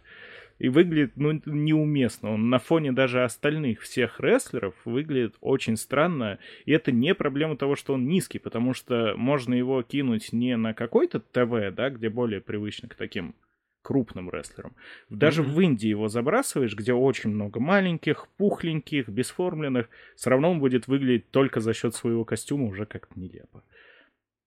[0.62, 2.34] и выглядит, ну, неуместно.
[2.34, 6.38] Он на фоне даже остальных всех рестлеров выглядит очень странно.
[6.66, 10.76] И это не проблема того, что он низкий, потому что можно его кинуть не на
[10.76, 13.34] какой-то ТВ, да, где более привычно к таким
[13.82, 14.76] крупным рестлерам.
[15.10, 15.52] Даже mm-hmm.
[15.52, 21.32] в Индии его забрасываешь, где очень много маленьких, пухленьких, бесформленных, все равно он будет выглядеть
[21.32, 23.64] только за счет своего костюма уже как-то нелепо.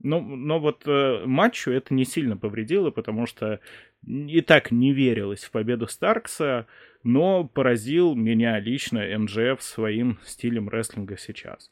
[0.01, 3.61] Но, но вот э, матчу это не сильно повредило, потому что
[4.07, 6.67] и так не верилось в победу Старкса,
[7.03, 11.71] но поразил меня лично МЖФ своим стилем рестлинга сейчас.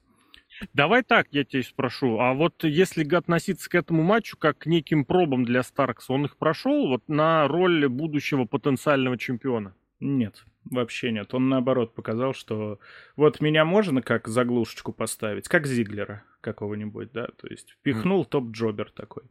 [0.75, 2.19] Давай так, я тебя спрошу.
[2.21, 6.37] А вот если относиться к этому матчу как к неким пробам для Старкса, он их
[6.37, 9.75] прошел вот на роль будущего потенциального чемпиона?
[10.03, 11.33] Нет, вообще нет.
[11.33, 12.81] Он наоборот показал, что
[13.15, 19.23] вот меня можно как заглушечку поставить, как Зиглера какого-нибудь, да, то есть впихнул топ-джобер такой.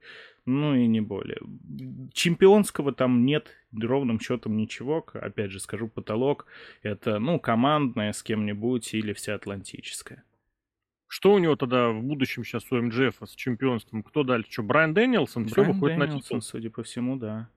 [0.45, 1.39] Ну и не более.
[2.13, 5.05] Чемпионского там нет ровным счетом ничего.
[5.13, 6.45] Опять же скажу, потолок
[6.83, 10.23] это, ну, командная с кем-нибудь или вся атлантическая.
[11.07, 14.03] Что у него тогда в будущем сейчас у МДФ с чемпионством?
[14.03, 14.49] Кто дальше?
[14.49, 15.47] Что, Брайан Дэнилсон?
[15.47, 16.41] Все выходит Дэнилсон, на титул?
[16.41, 17.49] судя по всему, да.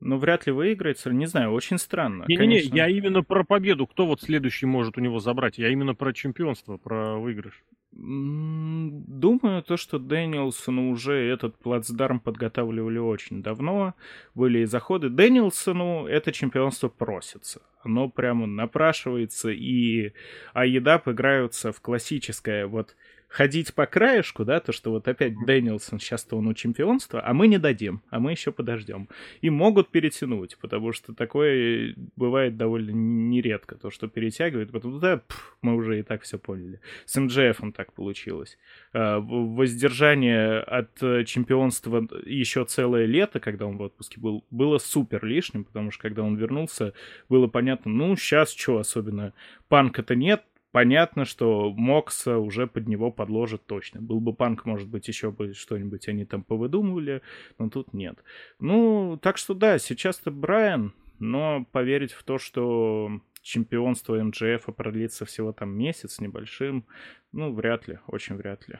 [0.00, 2.24] Но вряд ли выиграет, не знаю, очень странно.
[2.28, 3.86] Не-не-не, я именно про победу.
[3.86, 5.58] Кто вот следующий может у него забрать?
[5.58, 7.64] Я именно про чемпионство, про выигрыш.
[7.90, 13.94] Думаю, то, что Дэнилсону уже этот плацдарм подготавливали очень давно.
[14.34, 15.08] Были и заходы.
[15.08, 17.62] Дэнилсону это чемпионство просится.
[17.82, 20.12] Оно прямо напрашивается, и
[20.52, 22.94] Аедап играются в классическое вот
[23.28, 27.46] ходить по краешку, да, то, что вот опять Дэнилсон, сейчас-то он у чемпионства, а мы
[27.46, 29.08] не дадим, а мы еще подождем.
[29.42, 35.56] И могут перетянуть, потому что такое бывает довольно нередко, то, что перетягивают, потом, да, пф,
[35.62, 36.80] мы уже и так все поняли.
[37.04, 38.58] С МДФ так получилось.
[38.92, 45.64] А, воздержание от чемпионства еще целое лето, когда он в отпуске был, было супер лишним,
[45.64, 46.94] потому что когда он вернулся,
[47.28, 49.34] было понятно, ну, сейчас что особенно,
[49.68, 54.00] панка-то нет, понятно, что Мокса уже под него подложит точно.
[54.00, 57.22] Был бы панк, может быть, еще бы что-нибудь они там повыдумывали,
[57.58, 58.22] но тут нет.
[58.58, 63.10] Ну, так что да, сейчас-то Брайан, но поверить в то, что
[63.42, 66.86] чемпионство МДФ продлится всего там месяц небольшим,
[67.32, 68.78] ну, вряд ли, очень вряд ли.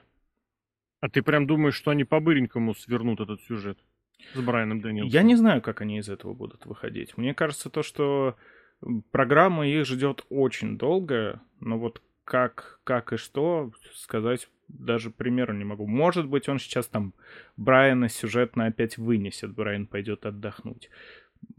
[1.00, 3.78] А ты прям думаешь, что они по-быренькому свернут этот сюжет
[4.34, 5.10] с Брайаном Дэнилсом?
[5.10, 7.16] Я не знаю, как они из этого будут выходить.
[7.16, 8.36] Мне кажется, то, что
[9.10, 15.64] Программа их ждет очень долго, но вот как, как и что сказать даже примеру не
[15.64, 15.86] могу.
[15.86, 17.14] Может быть, он сейчас там
[17.56, 20.90] Брайана сюжетно опять вынесет, Брайан пойдет отдохнуть.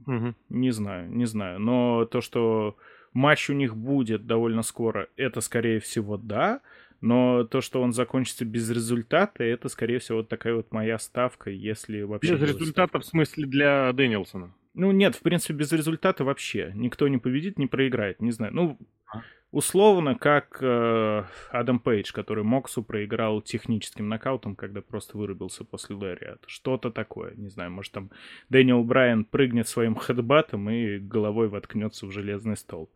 [0.05, 0.35] Угу.
[0.49, 1.59] Не знаю, не знаю.
[1.59, 2.77] Но то, что
[3.13, 6.61] матч у них будет довольно скоро, это, скорее всего, да.
[7.01, 11.49] Но то, что он закончится без результата, это, скорее всего, вот такая вот моя ставка,
[11.49, 12.33] если вообще...
[12.33, 12.99] Без результата ставка.
[12.99, 14.53] в смысле для Дэнилсона?
[14.79, 16.71] Ну, нет, в принципе, без результата вообще.
[16.73, 18.53] Никто не победит, не проиграет, не знаю.
[18.55, 18.77] Ну,
[19.13, 19.23] а?
[19.51, 26.47] условно, как э, Адам Пейдж, который Моксу проиграл техническим нокаутом, когда просто вырубился после Лэриата.
[26.47, 28.09] Что-то такое, не знаю, может там
[28.47, 32.89] Дэниел Брайан прыгнет своим хедбатом и головой воткнется в железный стол.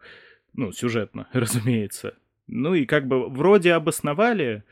[0.53, 2.15] Ну, сюжетно, разумеется.
[2.47, 4.63] Ну и как бы вроде обосновали,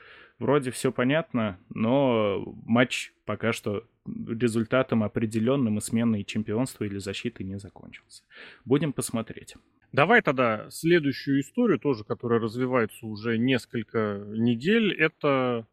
[0.42, 7.60] вроде все понятно, но матч пока что результатом определенным и сменой чемпионства или защиты не
[7.60, 8.24] закончился.
[8.66, 9.56] Будем посмотреть.
[9.92, 14.94] Давай тогда следующую историю, тоже, которая развивается уже несколько недель.
[14.94, 15.68] Это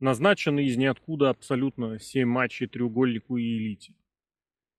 [0.00, 3.94] назначены из ниоткуда абсолютно 7 матчей треугольнику и элите.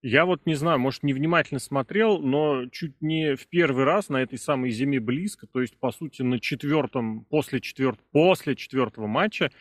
[0.01, 4.37] Я вот не знаю, может, невнимательно смотрел, но чуть не в первый раз на этой
[4.37, 9.51] самой зиме близко, то есть, по сути, на четвертом, после, четверт, после четвертого матча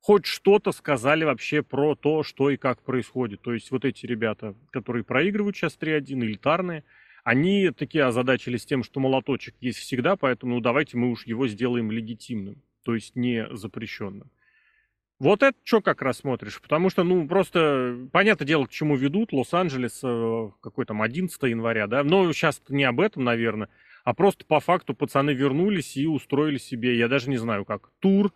[0.00, 3.40] хоть что-то сказали вообще про то, что и как происходит.
[3.40, 6.84] То есть вот эти ребята, которые проигрывают сейчас 3-1, элитарные,
[7.22, 11.90] они такие озадачились тем, что молоточек есть всегда, поэтому ну, давайте мы уж его сделаем
[11.90, 14.30] легитимным, то есть не запрещенным.
[15.24, 16.60] Вот это что как раз смотришь?
[16.60, 19.32] Потому что, ну, просто, понятное дело, к чему ведут.
[19.32, 22.04] Лос-Анджелес, э, какой там, 11 января, да?
[22.04, 23.70] Но сейчас не об этом, наверное,
[24.04, 28.34] а просто по факту пацаны вернулись и устроили себе, я даже не знаю как, тур,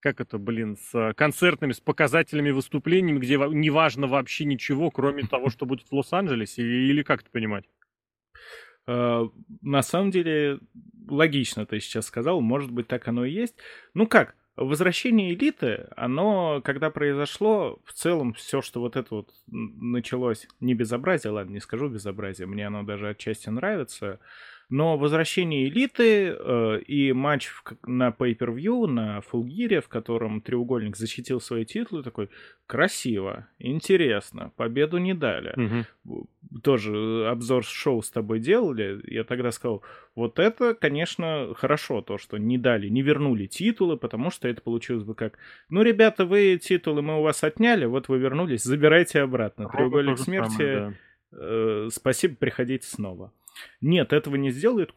[0.00, 5.48] как это, блин, с концертными, с показателями выступлениями, где не важно вообще ничего, кроме того,
[5.48, 7.66] что будет в Лос-Анджелесе, или как это понимать?
[8.88, 9.30] Uh,
[9.62, 10.58] на самом деле,
[11.08, 13.54] логично ты сейчас сказал, может быть, так оно и есть.
[13.94, 20.48] Ну как, Возвращение элиты, оно, когда произошло, в целом все, что вот это вот началось,
[20.60, 24.18] не безобразие, ладно, не скажу безобразие, мне оно даже отчасти нравится,
[24.68, 31.40] но возвращение элиты э, и матч в, на Pay-Per-View, на Фулгире, в котором треугольник защитил
[31.40, 32.30] свои титулы, такой
[32.66, 35.84] красиво, интересно, победу не дали.
[36.04, 36.28] Угу.
[36.64, 39.82] Тоже обзор шоу с тобой делали, я тогда сказал,
[40.16, 45.04] вот это, конечно, хорошо, то, что не дали, не вернули титулы, потому что это получилось
[45.04, 49.68] бы как, ну, ребята, вы титулы мы у вас отняли, вот вы вернулись, забирайте обратно.
[49.68, 50.80] Треугольник смерти, самое,
[51.30, 51.38] да.
[51.38, 53.32] э, спасибо, приходите снова.
[53.80, 54.94] Нет, этого не сделают.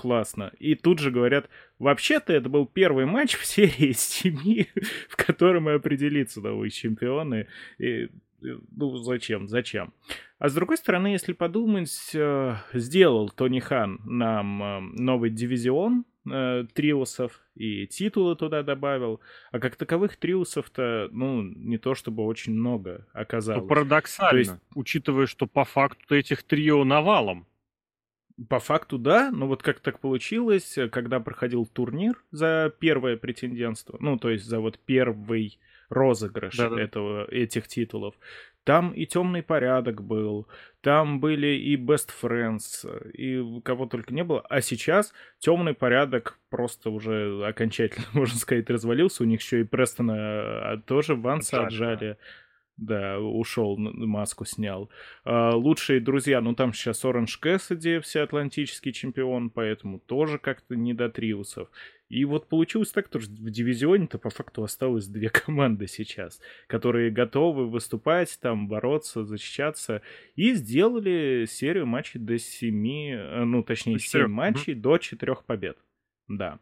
[0.00, 0.50] Классно.
[0.58, 4.68] И тут же говорят, вообще-то это был первый матч в серии из семи,
[5.10, 7.48] в котором и определиться новые чемпионы.
[7.78, 8.08] И,
[8.40, 9.46] ну, зачем?
[9.46, 9.92] Зачем?
[10.38, 16.64] А с другой стороны, если подумать, э, сделал Тони Хан нам э, новый дивизион э,
[16.72, 19.20] триусов и титулы туда добавил,
[19.52, 23.64] а как таковых триусов-то, ну, не то чтобы очень много оказалось.
[23.64, 27.46] Ну, парадоксально, то есть, учитывая, что по факту этих трио навалом.
[28.48, 34.18] По факту, да, но вот как так получилось, когда проходил турнир за первое претендентство, ну,
[34.18, 35.58] то есть за вот первый
[35.90, 36.80] розыгрыш да -да.
[36.80, 38.14] этого, этих титулов,
[38.64, 40.46] там и темный порядок был,
[40.80, 44.40] там были и Best Friends, и кого только не было.
[44.48, 49.22] А сейчас темный порядок просто уже окончательно, можно сказать, развалился.
[49.22, 51.94] У них еще и Престона а, тоже Ванса отжали.
[51.94, 52.16] отжали.
[52.80, 54.88] Да, ушел, маску снял.
[55.24, 61.10] А, лучшие друзья, ну там сейчас Оранж Кэссиди, всеатлантический чемпион, поэтому тоже как-то не до
[61.10, 61.68] триусов.
[62.08, 67.68] И вот получилось так, что в дивизионе-то по факту осталось две команды сейчас, которые готовы
[67.68, 70.00] выступать, там бороться, защищаться,
[70.34, 75.76] и сделали серию матчей до семи, э, ну точнее семь матчей до четырех побед.
[76.28, 76.58] Да.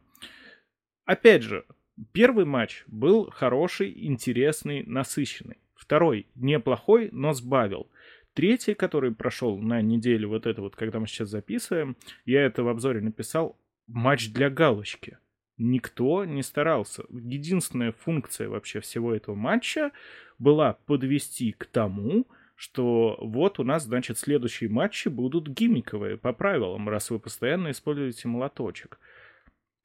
[1.05, 1.65] Опять же,
[2.11, 5.59] первый матч был хороший, интересный, насыщенный.
[5.79, 7.89] Второй неплохой, но сбавил.
[8.35, 12.69] Третий, который прошел на неделю, вот это вот, когда мы сейчас записываем, я это в
[12.69, 15.19] обзоре написал, матч для галочки.
[15.57, 17.05] Никто не старался.
[17.11, 19.93] Единственная функция вообще всего этого матча
[20.39, 26.89] была подвести к тому, что вот у нас, значит, следующие матчи будут гиммиковые по правилам,
[26.89, 28.99] раз вы постоянно используете молоточек.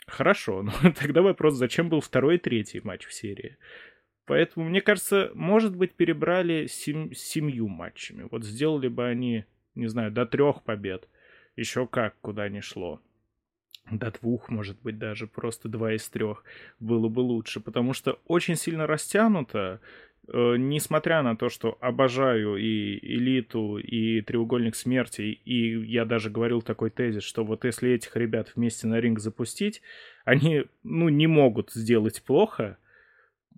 [0.07, 3.57] Хорошо, но тогда вопрос, зачем был второй и третий матч в серии?
[4.25, 8.27] Поэтому, мне кажется, может быть, перебрали сем- семью матчами.
[8.31, 11.09] Вот сделали бы они, не знаю, до трех побед.
[11.55, 13.01] Еще как, куда ни шло.
[13.91, 16.45] До двух, может быть, даже просто два из трех
[16.79, 17.59] было бы лучше.
[17.59, 19.81] Потому что очень сильно растянуто,
[20.29, 26.61] э, несмотря на то, что обожаю и элиту, и треугольник смерти, и я даже говорил
[26.61, 29.81] такой тезис, что вот если этих ребят вместе на ринг запустить,
[30.23, 32.77] они, ну, не могут сделать плохо,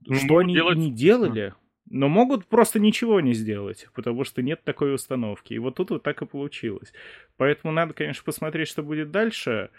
[0.06, 0.78] ну, что они делать...
[0.78, 1.54] не делали,
[1.90, 5.54] но могут просто ничего не сделать, потому что нет такой установки.
[5.54, 6.94] И вот тут вот так и получилось.
[7.38, 9.70] Поэтому надо, конечно, посмотреть, что будет дальше.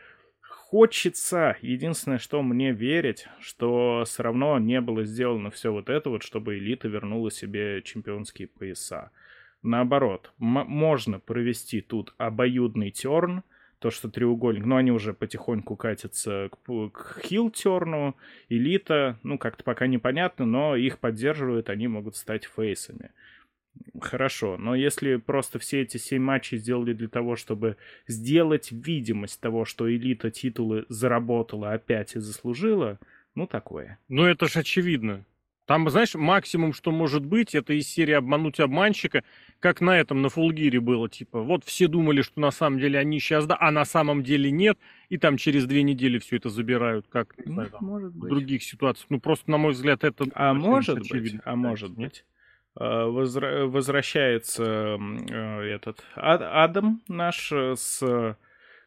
[0.40, 6.22] Хочется, единственное, что мне верить, что все равно не было сделано все вот это вот,
[6.22, 9.10] чтобы элита вернула себе чемпионские пояса.
[9.62, 13.42] Наоборот, можно провести тут обоюдный терн,
[13.78, 18.16] то, что треугольник, но они уже потихоньку катятся к, к хилтерну,
[18.48, 23.10] элита, ну, как-то пока непонятно, но их поддерживают, они могут стать фейсами.
[24.00, 29.64] Хорошо, но если просто все эти семь матчей сделали для того, чтобы сделать видимость того,
[29.66, 32.98] что элита титулы заработала опять и заслужила,
[33.34, 33.98] ну, такое.
[34.08, 35.24] Ну, это же очевидно.
[35.66, 39.24] Там, знаешь, максимум, что может быть, это из серии «Обмануть обманщика»,
[39.59, 43.18] как на этом, на Фулгире было, типа, вот все думали, что на самом деле они
[43.18, 47.07] сейчас, да, а на самом деле нет, и там через две недели все это забирают,
[47.09, 48.30] как, не знаю, там, может в быть.
[48.30, 49.07] других ситуациях.
[49.11, 50.24] Ну, просто, на мой взгляд, это...
[50.34, 52.24] А может быть, а может быть.
[52.76, 54.99] А, возра- возвращается
[55.30, 58.36] э, этот Адам наш э, с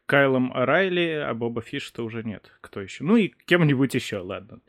[0.06, 2.52] Кайлом Райли, а Боба Фиш-то уже нет.
[2.60, 3.04] Кто еще?
[3.04, 4.60] Ну и кем-нибудь еще, ладно.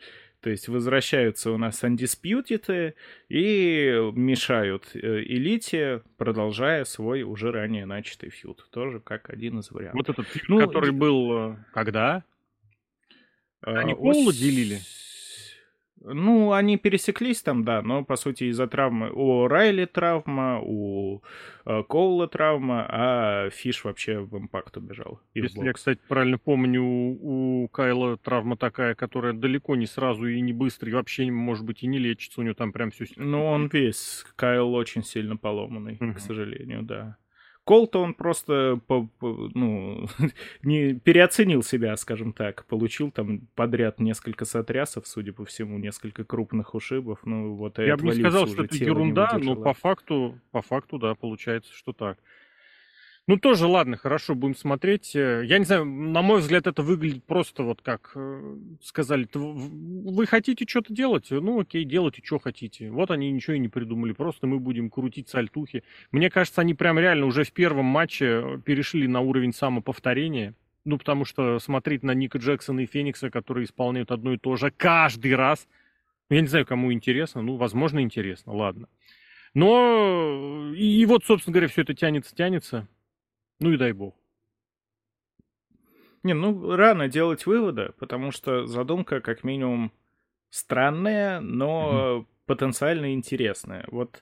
[0.42, 2.96] То есть возвращаются у нас Undisputed
[3.30, 8.68] и мешают э, Элите, продолжая свой уже ранее начатый фьюд.
[8.72, 10.08] Тоже как один из вариантов.
[10.08, 12.24] Вот этот фьюд, ну, который был э, когда?
[13.62, 14.80] Они Коула делили?
[16.04, 19.12] Ну, они пересеклись там, да, но, по сути, из-за травмы...
[19.12, 21.22] У Райли травма, у
[21.66, 25.20] э, Коула травма, а Фиш вообще в импакт убежал.
[25.34, 30.42] Если я, кстати, правильно помню, у, у Кайла травма такая, которая далеко не сразу и
[30.42, 33.06] не быстро, и вообще, может быть, и не лечится, у него там прям все...
[33.16, 36.14] Ну, он весь, Кайл очень сильно поломанный, угу.
[36.14, 37.18] к сожалению, да.
[37.64, 40.08] Кол-то он просто по, по, ну,
[40.64, 42.66] не переоценил себя, скажем так.
[42.66, 47.20] Получил там подряд несколько сотрясов, судя по всему, несколько крупных ушибов.
[47.24, 51.14] Ну, вот Я бы не сказал, что это ерунда, но по факту, по факту, да,
[51.14, 52.18] получается, что так.
[53.28, 55.16] Ну, тоже, ладно, хорошо, будем смотреть.
[55.16, 59.28] Э, я не знаю, на мой взгляд, это выглядит просто вот как э, сказали.
[59.34, 61.28] Вы хотите что-то делать?
[61.30, 62.90] Ну, окей, делайте, что хотите.
[62.90, 64.14] Вот они ничего и не придумали.
[64.14, 65.84] Просто мы будем крутить сальтухи.
[66.12, 70.56] Мне кажется, они прям реально уже в первом матче э, перешли на уровень самоповторения.
[70.84, 74.72] Ну, потому что смотреть на Ника Джексона и Феникса, которые исполняют одно и то же
[74.72, 75.68] каждый раз,
[76.32, 77.44] ну, я не знаю, кому интересно.
[77.44, 78.88] Ну, возможно, интересно, ладно.
[79.54, 82.88] Но и, и вот, собственно говоря, все это тянется, тянется.
[83.62, 84.16] Ну и дай бог.
[86.24, 89.92] Не, ну рано делать выводы, потому что задумка как минимум
[90.50, 92.26] странная, но mm-hmm.
[92.46, 93.86] потенциально интересная.
[93.92, 94.22] Вот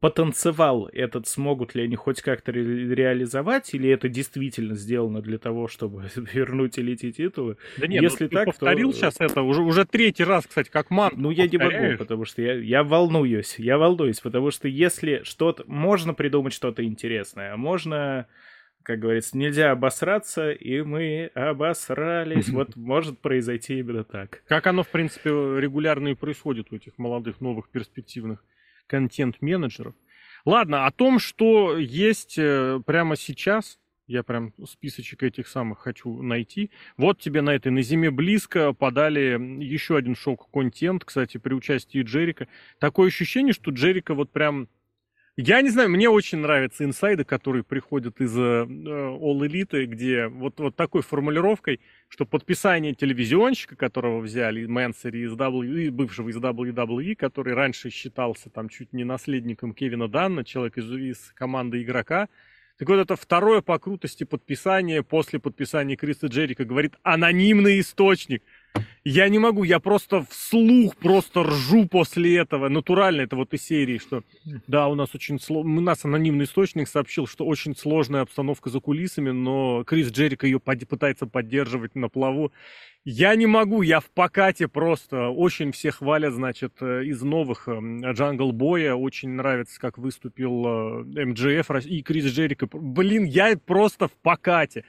[0.00, 5.68] потанцевал этот, смогут ли они хоть как-то ре- реализовать, или это действительно сделано для того,
[5.68, 7.56] чтобы вернуть элите титулы.
[7.76, 8.96] Да нет, Если ну, так, повторил то...
[8.96, 11.12] сейчас это уже, уже третий раз, кстати, как ман.
[11.16, 15.64] Ну, я не могу, потому что я, я волнуюсь, я волнуюсь, потому что если что-то...
[15.66, 18.26] Можно придумать что-то интересное, а можно
[18.82, 22.48] как говорится, нельзя обосраться, и мы обосрались.
[22.48, 24.42] Вот может произойти именно так.
[24.46, 28.44] Как оно, в принципе, регулярно и происходит у этих молодых, новых, перспективных
[28.86, 29.94] контент-менеджеров.
[30.44, 36.70] Ладно, о том, что есть э, прямо сейчас, я прям списочек этих самых хочу найти.
[36.96, 42.48] Вот тебе на этой, на зиме близко подали еще один шок-контент, кстати, при участии Джерика.
[42.78, 44.68] Такое ощущение, что Джерика вот прям
[45.36, 50.60] я не знаю, мне очень нравятся инсайды, которые приходят из э, All Elite, где вот,
[50.60, 57.54] вот такой формулировкой, что подписание телевизионщика, которого взяли Мэнсери из WWE, бывшего из WWE, который
[57.54, 62.28] раньше считался там чуть не наследником Кевина Данна, человек из, из команды игрока,
[62.78, 68.42] так вот это второе по крутости подписание после подписания Криса Джерика говорит анонимный источник.
[69.04, 72.68] Я не могу, я просто вслух просто ржу после этого.
[72.68, 74.22] Натурально это вот из серии, что
[74.68, 78.78] да, у нас очень сложно, у нас анонимный источник сообщил, что очень сложная обстановка за
[78.78, 80.86] кулисами, но Крис Джерик ее под...
[80.86, 82.52] пытается поддерживать на плаву.
[83.04, 85.30] Я не могу, я в покате просто.
[85.30, 88.94] Очень все хвалят, значит, э, из новых Джангл Боя.
[88.94, 92.68] Очень нравится, как выступил МДФ э, и Крис Джерика.
[92.70, 94.84] Блин, я просто в покате.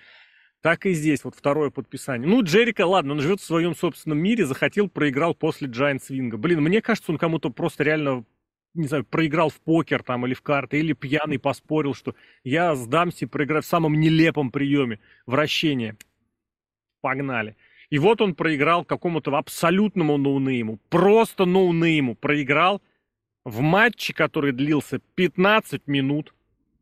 [0.63, 2.25] Так и здесь, вот второе подписание.
[2.25, 6.37] Ну, Джерика, ладно, он живет в своем собственном мире, захотел, проиграл после Giant Свинга.
[6.37, 8.23] Блин, мне кажется, он кому-то просто реально,
[8.73, 13.25] не знаю, проиграл в покер там или в карты, или пьяный поспорил, что я сдамся
[13.25, 15.97] и проиграю в самом нелепом приеме вращения.
[17.01, 17.57] Погнали.
[17.89, 22.81] И вот он проиграл какому-то абсолютному ноунейму, просто ноунейму проиграл
[23.43, 26.33] в матче, который длился 15 минут,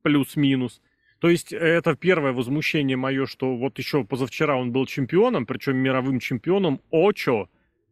[0.04, 0.84] плюс-минус.
[1.22, 6.20] То есть это первое возмущение мое, что вот еще позавчера он был чемпионом, причем мировым
[6.20, 7.48] чемпионом Очо,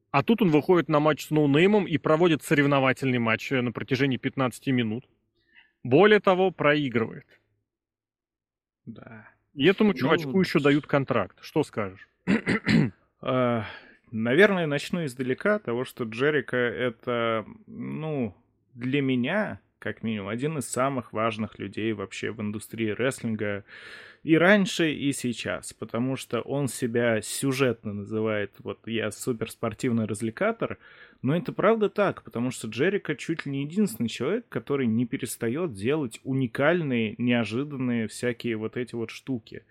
[0.10, 4.66] а тут он выходит на матч с ноунеймом и проводит соревновательный матч на протяжении 15
[4.70, 5.06] минут.
[5.84, 7.28] Более того, проигрывает.
[8.88, 9.30] Да.
[9.54, 11.38] И этому ну, чувачку ну, еще дают контракт.
[11.42, 12.10] Что скажешь?
[13.22, 13.66] А,
[14.12, 18.34] наверное, начну издалека того, что Джерика это, ну,
[18.74, 23.64] для меня как минимум, один из самых важных людей вообще в индустрии рестлинга
[24.24, 30.78] и раньше, и сейчас, потому что он себя сюжетно называет, вот я суперспортивный развлекатор,
[31.22, 35.74] но это правда так, потому что Джерика чуть ли не единственный человек, который не перестает
[35.74, 39.64] делать уникальные, неожиданные всякие вот эти вот штуки.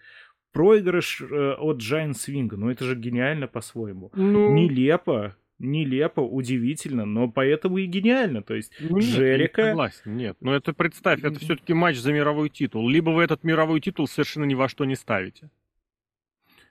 [0.53, 4.11] Проигрыш э, от Giant Swing, ну это же гениально по-своему.
[4.15, 4.55] Ну...
[4.55, 8.43] Нелепо, нелепо, удивительно, но поэтому и гениально.
[8.43, 9.63] То есть ну, нет, Джерика...
[9.63, 10.37] Не согласен, нет.
[10.41, 12.89] Но это представь, это все-таки матч за мировой титул.
[12.89, 15.51] Либо вы этот мировой титул совершенно ни во что не ставите.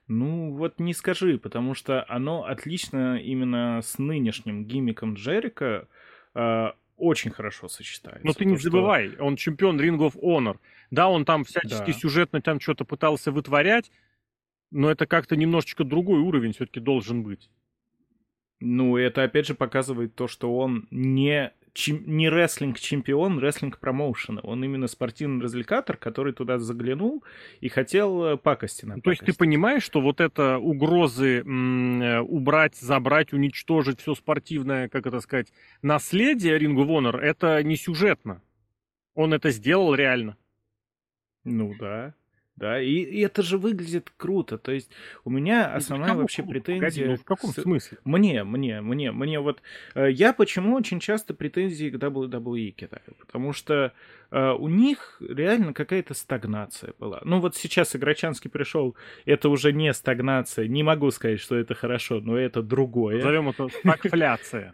[0.07, 5.89] Ну, вот не скажи, потому что оно отлично именно с нынешним гиммиком Джерика
[6.33, 8.25] э, очень хорошо сочетается.
[8.25, 8.69] Но ты не что...
[8.69, 10.59] забывай, он чемпион Ring of Honor.
[10.91, 11.93] Да, он там всячески да.
[11.93, 13.91] сюжетно там что-то пытался вытворять,
[14.71, 17.49] но это как-то немножечко другой уровень все-таки должен быть.
[18.59, 21.51] Ну, это опять же показывает то, что он не
[21.89, 24.41] не рестлинг-чемпион рестлинг-промоушена.
[24.41, 27.23] Он именно спортивный развлекатор, который туда заглянул
[27.61, 32.19] и хотел э, пакости на То есть ты понимаешь, что вот это угрозы м- э,
[32.21, 35.53] убрать, забрать, уничтожить все спортивное, как это сказать,
[35.83, 38.41] наследие Рингу Вонор, это не сюжетно.
[39.13, 40.35] Он это сделал реально.
[41.43, 42.15] Ну да
[42.57, 44.89] да, и, и это же выглядит круто, то есть
[45.23, 46.79] у меня ну, основная кому, вообще претензия...
[46.79, 47.61] Погоди, ну в каком с...
[47.61, 47.99] смысле?
[48.03, 49.61] Мне, мне, мне, мне вот...
[49.93, 53.93] Э, я почему очень часто претензии к WWE кидаю, потому что
[54.31, 57.21] э, у них реально какая-то стагнация была.
[57.23, 58.95] Ну вот сейчас Играчанский пришел,
[59.25, 63.17] это уже не стагнация, не могу сказать, что это хорошо, но это другое.
[63.17, 64.73] Назовем это стагфляция.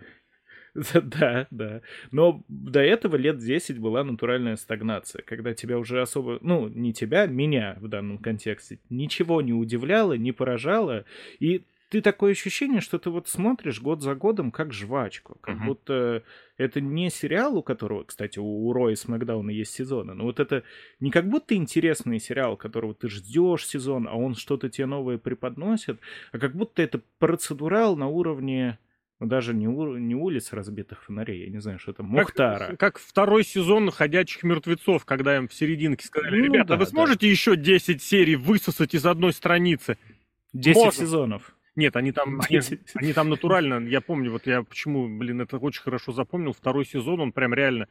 [1.03, 1.81] Да, да.
[2.11, 7.25] Но до этого лет 10 была натуральная стагнация, когда тебя уже особо, ну, не тебя,
[7.25, 11.05] меня в данном контексте, ничего не удивляло, не поражало,
[11.39, 15.65] и ты такое ощущение, что ты вот смотришь год за годом как жвачку, как uh-huh.
[15.65, 16.23] будто
[16.57, 20.63] это не сериал, у которого, кстати, у Роя с Макдауна есть сезоны, но вот это
[20.99, 25.99] не как будто интересный сериал, которого ты ждешь сезон, а он что-то тебе новое преподносит,
[26.31, 28.79] а как будто это процедурал на уровне
[29.19, 32.67] ну, даже не, у, не улиц разбитых фонарей, я не знаю, что это, Мухтара.
[32.71, 36.85] Как, как второй сезон «Ходячих мертвецов», когда им в серединке сказали, ну, ребята, да, вы
[36.85, 37.31] сможете да.
[37.31, 39.97] еще 10 серий высосать из одной страницы?
[40.53, 41.05] 10 Можно.
[41.05, 41.55] сезонов.
[41.75, 42.59] Нет, они там, они,
[42.95, 47.19] они там натурально, я помню, вот я почему, блин, это очень хорошо запомнил, второй сезон,
[47.19, 47.87] он прям реально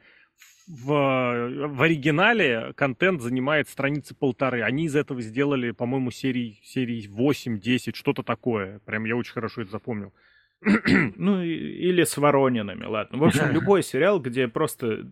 [0.68, 4.62] в, в оригинале контент занимает страницы полторы.
[4.62, 8.78] Они из этого сделали, по-моему, серий, серий 8-10, что-то такое.
[8.80, 10.12] Прям я очень хорошо это запомнил.
[11.16, 13.18] ну, или с Воронинами, ладно.
[13.18, 15.10] В общем, любой сериал, где просто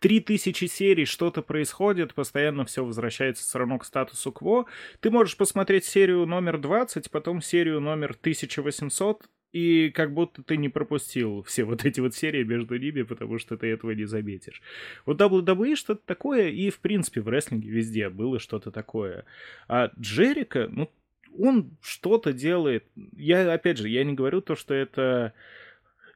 [0.00, 4.66] три тысячи серий что-то происходит, постоянно все возвращается все равно к статусу кво.
[5.00, 10.68] Ты можешь посмотреть серию номер 20, потом серию номер 1800, и как будто ты не
[10.68, 14.60] пропустил все вот эти вот серии между ними, потому что ты этого не заметишь.
[15.06, 19.24] Вот WWE что-то такое, и в принципе в рестлинге везде было что-то такое.
[19.68, 20.90] А Джерика, ну,
[21.36, 22.84] он что-то делает.
[23.16, 25.32] Я, опять же, я не говорю то, что это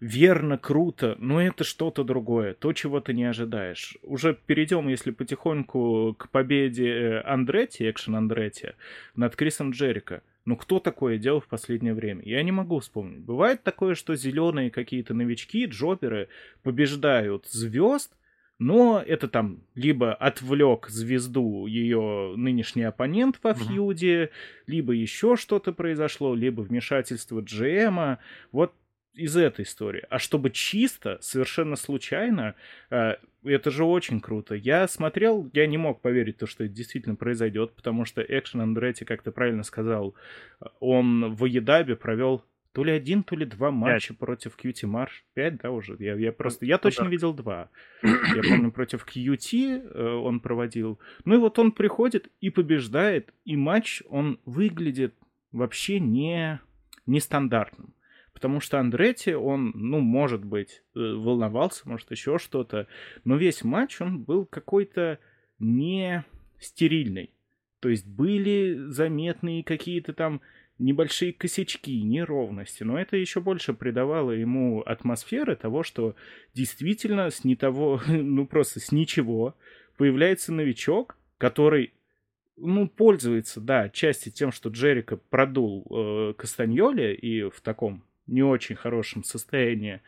[0.02, 3.96] верно, круто, но это что-то другое, то, чего ты не ожидаешь.
[4.02, 8.70] Уже перейдем, если потихоньку, к победе Андретти, экшен Андретти,
[9.14, 10.22] над Крисом Джерика.
[10.44, 12.22] Ну, кто такое делал в последнее время?
[12.24, 13.20] Я не могу вспомнить.
[13.20, 16.28] Бывает такое, что зеленые какие-то новички, джоперы,
[16.64, 18.12] побеждают звезд,
[18.62, 24.30] но это там либо отвлек звезду ее нынешний оппонент во фьюде, mm-hmm.
[24.68, 28.18] либо еще что-то произошло, либо вмешательство GM.
[28.52, 28.72] Вот
[29.14, 30.04] из этой истории.
[30.08, 32.54] А чтобы чисто, совершенно случайно,
[32.90, 34.54] э, это же очень круто.
[34.54, 39.04] Я смотрел, я не мог поверить, то, что это действительно произойдет, потому что Экшен Андретти,
[39.04, 40.14] как ты правильно сказал,
[40.80, 44.18] он в Едабе провел то ли один, то ли два матча Пять.
[44.18, 45.24] против QT Марш.
[45.34, 45.96] Пять, да, уже?
[45.98, 46.64] Я, я просто...
[46.64, 47.70] Я ну точно видел два.
[48.02, 50.98] Я помню, против QT э, он проводил.
[51.24, 55.14] Ну и вот он приходит и побеждает, и матч, он выглядит
[55.52, 56.60] вообще не
[57.06, 57.94] нестандартным.
[58.32, 62.88] Потому что Андретти, он, ну, может быть, э, волновался, может, еще что-то,
[63.24, 65.18] но весь матч, он был какой-то
[65.58, 66.24] не
[66.58, 67.34] стерильный.
[67.80, 70.40] То есть были заметные какие-то там
[70.78, 76.14] небольшие косячки, неровности, но это еще больше придавало ему атмосферы того, что
[76.54, 79.54] действительно с не того, ну просто с ничего
[79.96, 81.92] появляется новичок, который
[82.56, 88.76] ну, пользуется, да, отчасти тем, что Джерика продул э, Кастаньоле и в таком не очень
[88.76, 90.00] хорошем состоянии,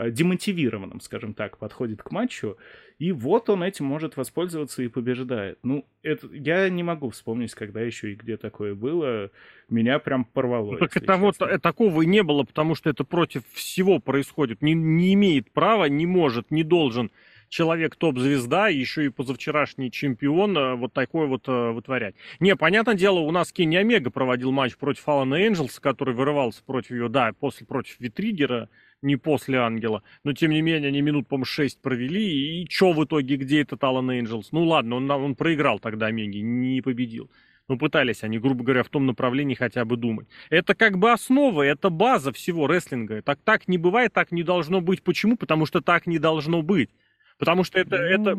[0.00, 2.56] э, демотивированном, скажем так, подходит к матчу,
[2.98, 5.58] и вот он этим может воспользоваться и побеждает.
[5.62, 9.30] Ну, это я не могу вспомнить, когда еще и где такое было.
[9.68, 10.72] Меня прям порвало.
[10.72, 14.60] Ну, так это вот такого и не было, потому что это против всего происходит.
[14.60, 17.10] Не, не имеет права, не может, не должен
[17.50, 22.14] человек топ-звезда, еще и позавчерашний чемпион, э, вот такой вот э, вытворять.
[22.38, 26.92] Не, понятное дело, у нас Кенни Омега проводил матч против Алана Энджелса, который вырывался против
[26.92, 28.70] ее, да, после против Витригера,
[29.02, 30.02] не после Ангела.
[30.24, 32.62] Но, тем не менее, они минут, по-моему, 6 провели.
[32.62, 34.52] И что в итоге, где этот Алан Энджелс?
[34.52, 37.30] Ну ладно, он, он проиграл тогда Омеги, не победил.
[37.68, 40.26] Ну, пытались они, грубо говоря, в том направлении хотя бы думать.
[40.50, 43.22] Это как бы основа, это база всего рестлинга.
[43.22, 45.04] Так, так не бывает, так не должно быть.
[45.04, 45.36] Почему?
[45.36, 46.90] Потому что так не должно быть.
[47.38, 48.36] Потому что это, это,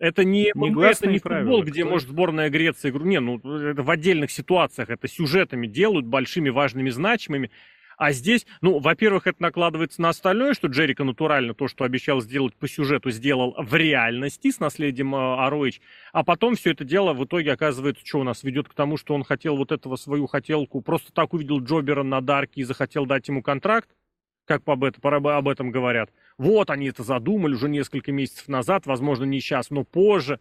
[0.00, 1.90] это не, это не футбол, где кто...
[1.90, 2.90] может сборная Греции.
[2.90, 7.52] Не, ну это в отдельных ситуациях это сюжетами делают, большими, важными, значимыми.
[7.98, 12.54] А здесь, ну, во-первых, это накладывается на остальное, что Джерика натурально то, что обещал сделать
[12.54, 15.80] по сюжету, сделал в реальности с наследием э, Ароич.
[16.12, 19.14] А потом все это дело в итоге оказывается, что у нас ведет к тому, что
[19.14, 23.26] он хотел вот этого свою хотелку, просто так увидел Джобера на Дарке и захотел дать
[23.26, 23.90] ему контракт.
[24.44, 26.10] как об этом, об этом говорят.
[26.38, 30.40] Вот они это задумали уже несколько месяцев назад, возможно, не сейчас, но позже.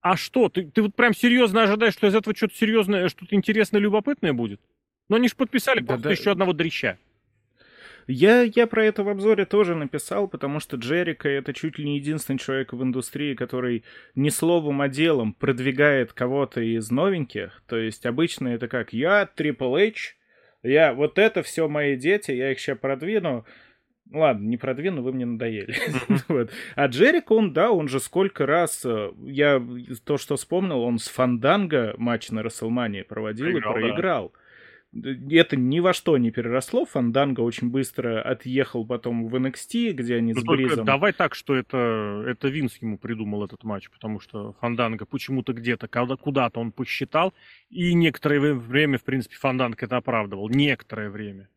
[0.00, 3.80] А что, ты, ты вот прям серьезно ожидаешь, что из этого что-то серьезное, что-то интересное,
[3.80, 4.60] любопытное будет?
[5.08, 6.10] Ну, они же подписали да, просто да.
[6.10, 6.98] еще одного дрища.
[8.06, 11.96] Я, я про это в обзоре тоже написал, потому что Джерика это чуть ли не
[11.96, 13.84] единственный человек в индустрии, который
[14.14, 17.62] не словом, а делом продвигает кого-то из новеньких.
[17.66, 20.16] То есть обычно это как я, Triple H,
[20.62, 23.46] я вот это все мои дети, я их сейчас продвину.
[24.12, 25.74] Ладно, не продвину, вы мне надоели.
[26.28, 26.50] вот.
[26.76, 29.66] А Джерик, он, да, он же сколько раз, э, я
[30.04, 34.32] то, что вспомнил, он с Фанданго матч на Расселмании проводил проиграл, и проиграл.
[34.34, 34.43] Да
[35.30, 36.84] это ни во что не переросло.
[36.84, 40.84] Фанданго очень быстро отъехал потом в NXT, где они ну, с Бризом...
[40.84, 45.88] Давай так, что это, это Винс ему придумал этот матч, потому что Фанданго почему-то где-то,
[45.88, 47.34] куда-то он посчитал,
[47.70, 50.48] и некоторое время, в принципе, Фанданго это оправдывал.
[50.48, 51.48] Некоторое время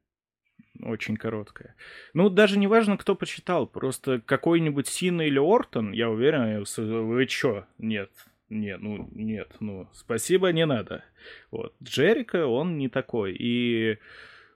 [0.83, 1.75] очень короткая.
[2.13, 7.65] Ну, даже не важно, кто почитал, просто какой-нибудь Сина или Ортон, я уверен, вы чё?
[7.77, 8.11] Нет,
[8.49, 11.03] нет, ну, нет, ну, спасибо, не надо.
[11.51, 11.73] Вот.
[11.83, 13.35] Джерика, он не такой.
[13.37, 13.97] И...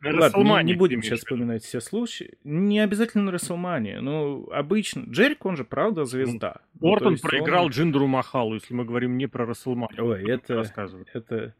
[0.01, 2.33] На Ладно, не, не будем сейчас вспоминать все случаи.
[2.43, 4.01] Не обязательно на Расселмане.
[4.01, 5.03] Ну, обычно.
[5.07, 6.61] Джерик, он же, правда, звезда.
[6.79, 7.71] Ну, Ортон ну, проиграл он...
[7.71, 10.01] Джиндру Махалу, если мы говорим не про Расселмане.
[10.01, 10.63] Ой, это,
[11.13, 11.53] это,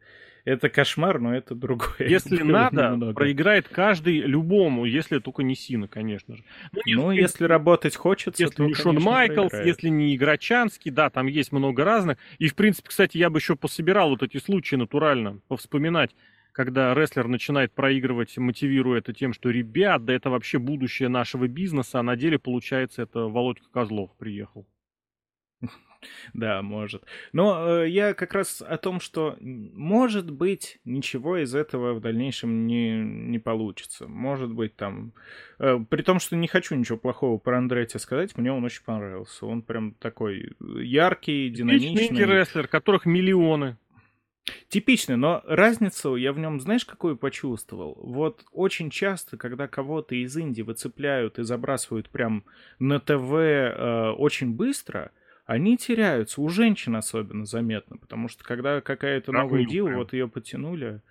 [0.45, 1.95] это кошмар, но это другое.
[1.99, 3.13] Если надо, немного.
[3.13, 6.43] проиграет каждый любому, если только не Сина, конечно же.
[6.71, 9.67] Ну, если, ну, если работать хочется, если то, не Шон Майклс, проиграет.
[9.67, 12.17] если не Играчанский, да, там есть много разных.
[12.39, 16.11] И, в принципе, кстати, я бы еще пособирал вот эти случаи натурально, повспоминать
[16.53, 21.99] когда рестлер начинает проигрывать, мотивируя это тем, что ребят, да это вообще будущее нашего бизнеса,
[21.99, 24.65] а на деле, получается, это Володька Козлов приехал.
[26.33, 27.03] Да, может.
[27.33, 32.67] Но э, я как раз о том, что может быть ничего из этого в дальнейшем
[32.67, 34.07] не, не получится.
[34.07, 35.13] Может быть там...
[35.59, 39.45] Э, при том, что не хочу ничего плохого про Андретти сказать, мне он очень понравился.
[39.45, 41.95] Он прям такой яркий, динамичный.
[41.95, 43.77] Типичный рестлер, которых миллионы.
[44.69, 47.95] Типичный, но разницу я в нем, знаешь, какую почувствовал?
[48.01, 52.43] Вот очень часто, когда кого-то из Индии выцепляют и забрасывают прям
[52.79, 55.11] на ТВ э, очень быстро,
[55.51, 61.01] они теряются, у женщин особенно заметно, потому что когда какая-то новая дива, вот ее потянули,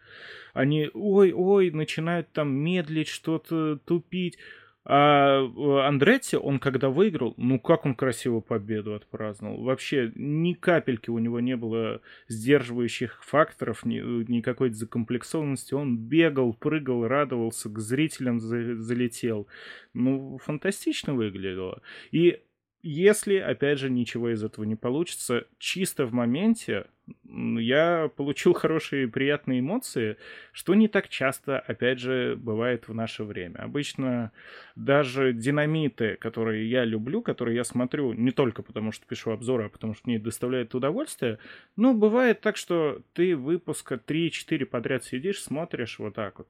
[0.55, 4.38] они ой-ой, начинают там медлить, что-то тупить.
[4.86, 9.62] А э, Андретти, он когда выиграл, ну как он красиво победу отпраздновал.
[9.62, 13.99] Вообще ни капельки у него не было сдерживающих факторов, ни,
[14.32, 15.74] никакой закомплексованности.
[15.74, 19.47] Он бегал, прыгал, радовался, к зрителям за, залетел.
[19.93, 21.82] Ну, фантастично выглядело.
[22.11, 22.41] И
[22.83, 26.87] если, опять же, ничего из этого не получится, чисто в моменте
[27.28, 30.16] я получил хорошие приятные эмоции,
[30.53, 33.59] что не так часто, опять же, бывает в наше время.
[33.59, 34.33] Обычно
[34.76, 39.68] даже динамиты, которые я люблю, которые я смотрю не только потому, что пишу обзоры, а
[39.68, 41.39] потому что мне доставляет удовольствие,
[41.76, 46.49] но бывает так, что ты выпуска 3-4 подряд сидишь, смотришь вот так вот.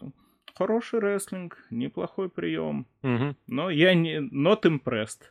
[0.54, 3.34] Хороший рестлинг, неплохой прием, угу.
[3.46, 5.30] но я не not impressed.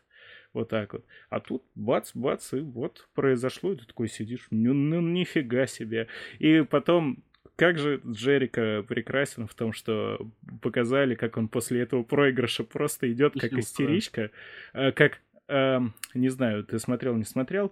[0.53, 1.05] Вот так вот.
[1.29, 6.07] А тут бац, бац, и вот произошло, и ты такой сидишь, ну, ну нифига себе.
[6.39, 7.23] И потом
[7.59, 10.31] как же Джерика прекрасен в том, что
[10.61, 14.31] показали, как он после этого проигрыша просто идет как истеричка,
[14.73, 15.19] э, как
[15.51, 17.71] Uh, не знаю, ты смотрел, не смотрел,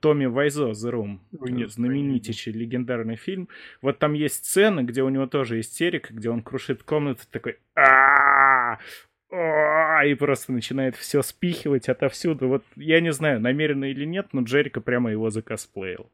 [0.00, 3.50] Томми Вайзо The Room, Нет, знаменитейший легендарный фильм.
[3.82, 7.58] Вот там есть сцена, где у него тоже истерика, где он крушит комнату, такой
[9.30, 12.48] и просто начинает все спихивать отовсюду.
[12.48, 16.10] Вот я не знаю, намеренно или нет, но Джерика прямо его закосплеил.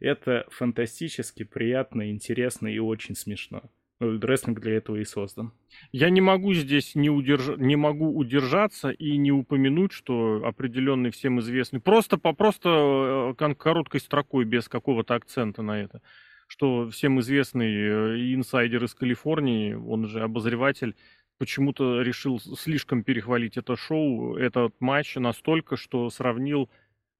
[0.00, 3.70] Это фантастически приятно, интересно и очень смешно.
[4.00, 4.18] Ну,
[4.60, 5.52] для этого и создан.
[5.92, 7.56] Я не могу здесь не, удерж...
[7.58, 14.00] не могу удержаться и не упомянуть, что определенный всем известный, просто по просто э, короткой
[14.00, 16.02] строкой, без какого-то акцента на это,
[16.48, 20.96] что всем известный э, инсайдер из Калифорнии, он же обозреватель
[21.38, 26.70] почему-то решил слишком перехвалить это шоу, этот матч настолько, что сравнил,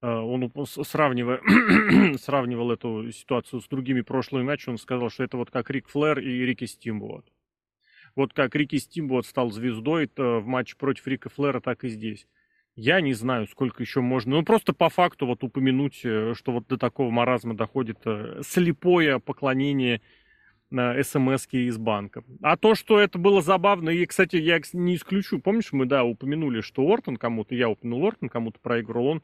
[0.03, 1.41] э, он сравнивая,
[2.19, 6.21] сравнивал эту ситуацию с другими прошлыми матчами, он сказал, что это вот как Рик Флэр
[6.21, 7.27] и Рики Стимбот.
[8.15, 12.27] Вот как Рики Стимбот стал звездой в матче против Рика Флэра, так и здесь.
[12.77, 14.37] Я не знаю, сколько еще можно.
[14.37, 19.21] Ну, просто по факту вот упомянуть, э, что вот до такого маразма доходит э, слепое
[19.21, 20.01] поклонение
[20.73, 22.25] смс из банка.
[22.43, 26.61] А то, что это было забавно, и, кстати, я не исключу, помнишь, мы, да, упомянули,
[26.61, 29.23] что Ортон кому-то, я упомянул Ортон, кому-то проиграл, он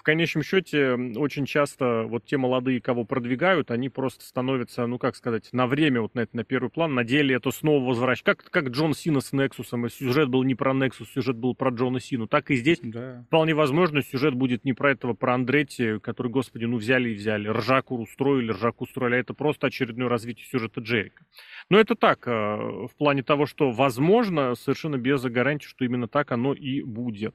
[0.00, 5.14] в конечном счете очень часто вот те молодые, кого продвигают, они просто становятся, ну как
[5.14, 6.94] сказать, на время вот на это на первый план.
[6.94, 8.24] На деле это снова возвращается.
[8.24, 9.84] Как, как Джон Сина с Нексусом.
[9.84, 12.26] И сюжет был не про Нексус, сюжет был про Джона Сину.
[12.26, 13.24] Так и здесь да.
[13.26, 17.48] вполне возможно сюжет будет не про этого, про Андретти, который, господи, ну взяли и взяли.
[17.48, 19.16] Ржаку устроили, Ржаку устроили.
[19.16, 21.26] А это просто очередное развитие сюжета Джерика.
[21.68, 26.32] Но это так, э, в плане того, что возможно, совершенно без гарантии, что именно так
[26.32, 27.34] оно и будет.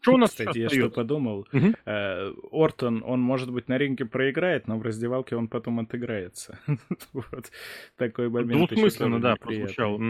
[0.00, 1.46] Что у нас Кстати, я что подумал.
[1.52, 1.74] Угу.
[1.84, 6.58] Э, Ортон, он, может быть, на ринге проиграет, но в раздевалке он потом отыграется.
[7.12, 7.50] вот
[7.96, 8.70] такой момент.
[8.70, 10.00] Двусмысленно, да, прозвучал.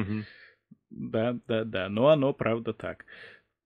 [0.91, 1.89] Да, да, да.
[1.89, 3.05] Но оно, правда, так.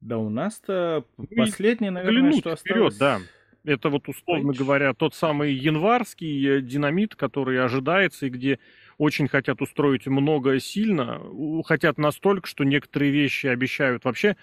[0.00, 2.96] Да у нас-то ну, последний, наверное, что осталось...
[2.96, 3.20] да.
[3.64, 4.58] Это вот, условно Пейдж.
[4.58, 8.58] говоря, тот самый январский э, динамит, который ожидается и где
[8.98, 11.20] очень хотят устроить много сильно,
[11.64, 14.36] хотят настолько, что некоторые вещи обещают вообще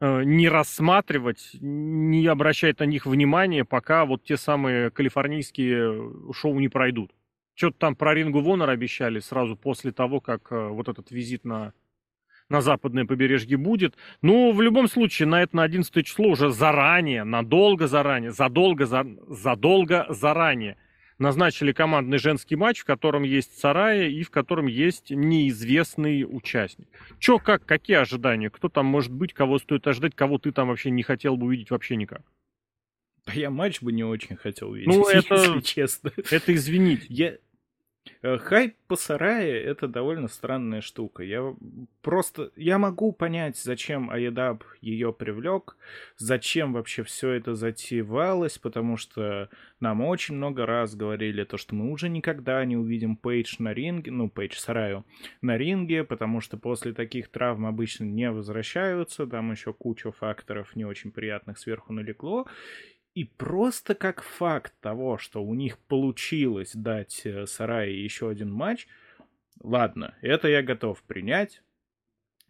[0.00, 7.12] не рассматривать, не обращать на них внимания, пока вот те самые калифорнийские шоу не пройдут.
[7.54, 11.74] Что-то там про Рингу Вонор обещали сразу после того, как э, вот этот визит на,
[12.48, 13.96] на западное побережье будет.
[14.22, 19.06] Ну, в любом случае, на это на 11 число уже заранее, надолго заранее, задолго, за,
[19.28, 20.78] задолго заранее–
[21.20, 26.88] назначили командный женский матч, в котором есть Сарая и в котором есть неизвестный участник.
[27.18, 28.50] Чё, как, какие ожидания?
[28.50, 31.70] Кто там может быть, кого стоит ожидать, кого ты там вообще не хотел бы увидеть
[31.70, 32.22] вообще никак?
[33.32, 36.10] Я матч бы не очень хотел видеть, ну, это, если честно.
[36.30, 37.06] Это извините.
[37.08, 37.36] Я,
[38.22, 41.22] хайп по сарае— это довольно странная штука.
[41.22, 41.54] Я
[42.02, 42.50] просто...
[42.56, 45.76] Я могу понять, зачем Аедаб ее привлек,
[46.16, 49.48] зачем вообще все это затевалось, потому что
[49.80, 54.10] нам очень много раз говорили то, что мы уже никогда не увидим Пейдж на ринге,
[54.10, 55.04] ну, Пейдж Сараю
[55.40, 60.84] на ринге, потому что после таких травм обычно не возвращаются, там еще куча факторов не
[60.84, 62.46] очень приятных сверху налегло,
[63.14, 68.86] и просто как факт того, что у них получилось дать э, Сарае еще один матч,
[69.62, 71.62] ладно, это я готов принять.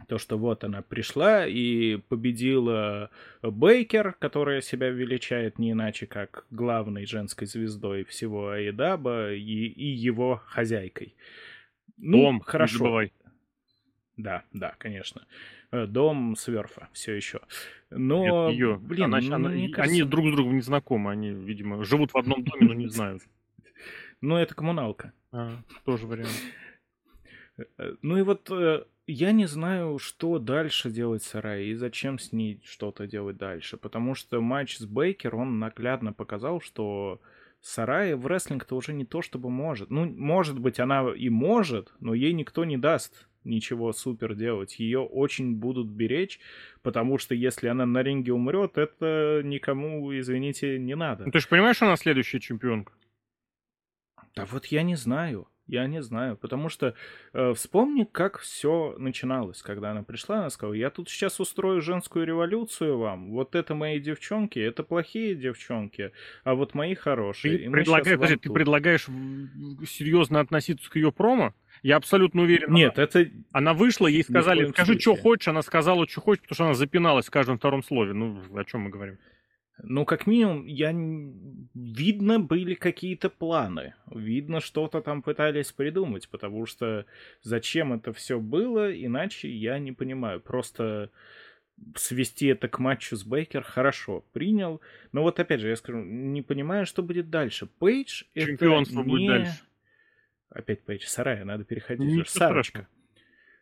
[0.09, 3.11] То, что вот она пришла и победила
[3.43, 10.43] Бейкер, которая себя величает не иначе, как главной женской звездой всего Айдаба и, и его
[10.47, 11.15] хозяйкой.
[11.99, 13.03] Ну, Дом, хорошо.
[14.17, 15.27] Да, да, конечно.
[15.73, 17.41] Э, дом Сверфа все еще.
[17.91, 18.79] Но, Нет, ее.
[18.79, 19.83] Блин, она, она, кажется...
[19.83, 23.23] они друг с другом не знакомы, они, видимо, живут в одном доме, но не знают.
[24.23, 25.15] Ну, это коммуналка.
[25.33, 26.29] А, тоже вариант.
[27.57, 32.31] Э, ну и вот э, я не знаю, что дальше делать Сарай и зачем с
[32.31, 37.23] ней что-то делать дальше, потому что матч с Бейкер, он наглядно показал, что
[37.63, 39.89] Сарай в рестлинг-то уже не то чтобы может.
[39.89, 44.79] Ну, может быть, она и может, но ей никто не даст ничего супер делать.
[44.79, 46.41] Ее очень будут беречь,
[46.83, 51.25] потому что если она на ринге умрет, это никому, извините, не надо.
[51.27, 52.93] Ну, ты же понимаешь, что она следующая чемпионка?
[54.35, 55.49] Да вот я не знаю.
[55.71, 56.95] Я не знаю, потому что
[57.33, 62.27] э, вспомни, как все начиналось, когда она пришла, она сказала, я тут сейчас устрою женскую
[62.27, 66.11] революцию вам, вот это мои девчонки, это плохие девчонки,
[66.43, 67.59] а вот мои хорошие.
[67.59, 69.07] Ты, предлагаешь, подожди, ты предлагаешь
[69.87, 71.55] серьезно относиться к ее промо?
[71.83, 72.73] Я абсолютно уверен.
[72.73, 73.31] Нет, она, это...
[73.53, 77.27] Она вышла, ей сказали, скажи, что хочешь, она сказала, что хочешь, потому что она запиналась
[77.27, 78.13] в каждом втором слове.
[78.13, 79.19] Ну, о чем мы говорим?
[79.83, 80.93] Ну, как минимум, я...
[81.75, 83.95] видно были какие-то планы.
[84.11, 87.07] Видно, что-то там пытались придумать, потому что
[87.43, 90.41] зачем это все было, иначе я не понимаю.
[90.41, 91.11] Просто
[91.97, 94.81] свести это к матчу с Бейкер хорошо, принял.
[95.13, 97.67] Но вот опять же, я скажу, не понимаю, что будет дальше.
[97.67, 99.03] Пейдж это не...
[99.03, 99.61] будет дальше.
[100.51, 102.07] Опять Пейдж, Сарая, надо переходить.
[102.07, 102.71] Ничего Сарочка.
[102.71, 103.01] Страшного.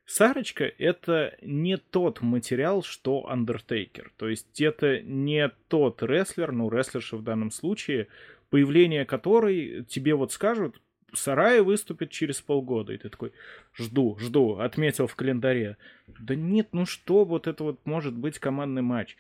[0.09, 4.07] Сарочка— это не тот материал, что Undertaker.
[4.17, 8.09] То есть это не тот рестлер, ну, рестлерша в данном случае,
[8.49, 10.81] появление которой тебе вот скажут,
[11.13, 12.95] Сарая выступит через полгода.
[12.95, 13.33] И ты такой,
[13.75, 15.77] жду, жду, отметил в календаре.
[16.07, 19.17] Да нет, ну что вот это вот может быть командный матч?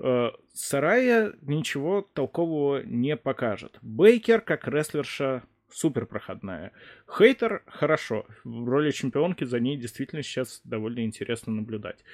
[0.00, 3.78] Э, Сарая ничего толкового не покажет.
[3.80, 6.72] Бейкер, как рестлерша, супер проходная.
[7.06, 8.26] Хейтер хорошо.
[8.44, 12.04] В роли чемпионки за ней действительно сейчас довольно интересно наблюдать.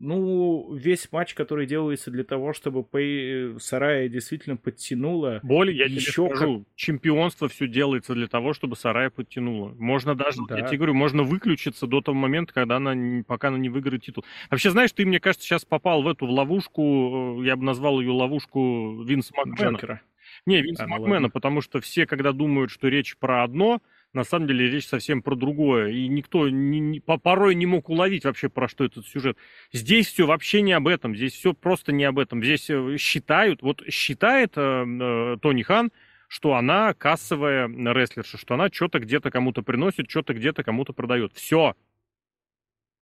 [0.00, 5.40] Ну, весь матч, который делается для того, чтобы Пэй Сарая действительно подтянула.
[5.42, 6.76] Более, я еще тебе скажу, как...
[6.76, 9.74] чемпионство все делается для того, чтобы Сарая подтянула.
[9.76, 10.56] Можно даже, да.
[10.56, 14.24] я тебе говорю, можно выключиться до того момента, когда она, пока она не выиграет титул.
[14.50, 18.00] Вообще, знаешь, ты, мне кажется, сейчас попал в эту в ловушку, э, я бы назвал
[18.00, 20.00] ее ловушку Винса Макмена.
[20.46, 21.30] Не, Винса а, Макмена, ладно.
[21.30, 23.80] потому что все, когда думают, что речь про одно,
[24.12, 25.90] на самом деле речь совсем про другое.
[25.90, 29.36] И никто не, не, порой не мог уловить вообще, про что этот сюжет.
[29.72, 31.14] Здесь все вообще не об этом.
[31.14, 32.42] Здесь все просто не об этом.
[32.42, 35.92] Здесь э, считают, вот считает э, э, Тони Хан,
[36.26, 41.32] что она кассовая рестлерша, что она что-то где-то кому-то приносит, что-то где-то кому-то продает.
[41.34, 41.74] Все.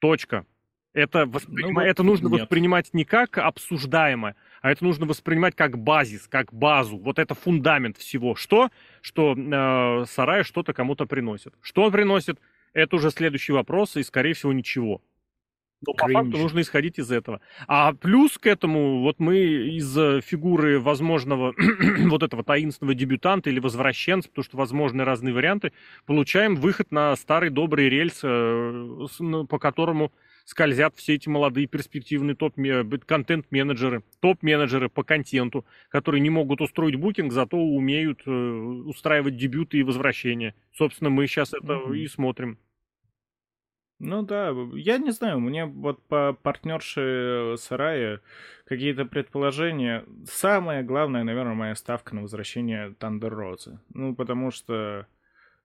[0.00, 0.46] Точка.
[0.96, 1.74] Это, восприним...
[1.74, 2.40] ну, это нужно нет.
[2.40, 6.96] воспринимать не как обсуждаемое, а это нужно воспринимать как базис, как базу.
[6.96, 8.34] Вот это фундамент всего.
[8.34, 8.70] Что?
[9.02, 11.52] Что э, Сарай что-то кому-то приносит.
[11.60, 12.40] Что он приносит?
[12.72, 15.02] Это уже следующий вопрос, и, скорее всего, ничего.
[15.86, 17.42] Но по факту нужно исходить из этого.
[17.68, 19.92] А плюс к этому, вот мы из
[20.24, 21.54] фигуры возможного
[22.06, 25.74] вот этого таинственного дебютанта или возвращенца, потому что возможны разные варианты,
[26.06, 30.10] получаем выход на старый добрый рельс, э, ну, по которому
[30.46, 37.58] скользят все эти молодые перспективные топ-контент-менеджеры, топ-менеджеры по контенту, которые не могут устроить букинг, зато
[37.58, 40.54] умеют э, устраивать дебюты и возвращения.
[40.72, 41.98] Собственно, мы сейчас это mm-hmm.
[41.98, 42.58] и смотрим.
[43.98, 48.20] Ну да, я не знаю, мне вот по партнерше Сарая
[48.66, 50.04] какие-то предположения.
[50.26, 53.80] Самое главное, наверное, моя ставка на возвращение Тандер Розы.
[53.94, 55.06] Ну, потому что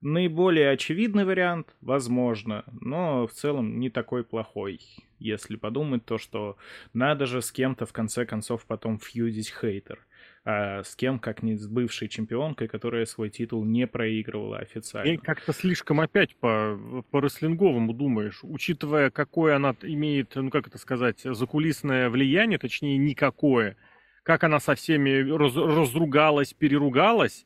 [0.02, 4.80] Наиболее очевидный вариант, возможно, но в целом не такой плохой,
[5.20, 6.58] если подумать то, что
[6.94, 10.00] надо же с кем-то в конце концов потом фьюдить хейтер.
[10.44, 15.12] А с кем, как не с бывшей чемпионкой, которая свой титул не проигрывала официально.
[15.12, 20.80] И как-то слишком опять по, по рестлинговому думаешь, учитывая, какое она имеет, ну как это
[20.80, 23.78] сказать, закулисное влияние, точнее никакое,
[24.24, 27.46] как она со всеми раз, разругалась, переругалась,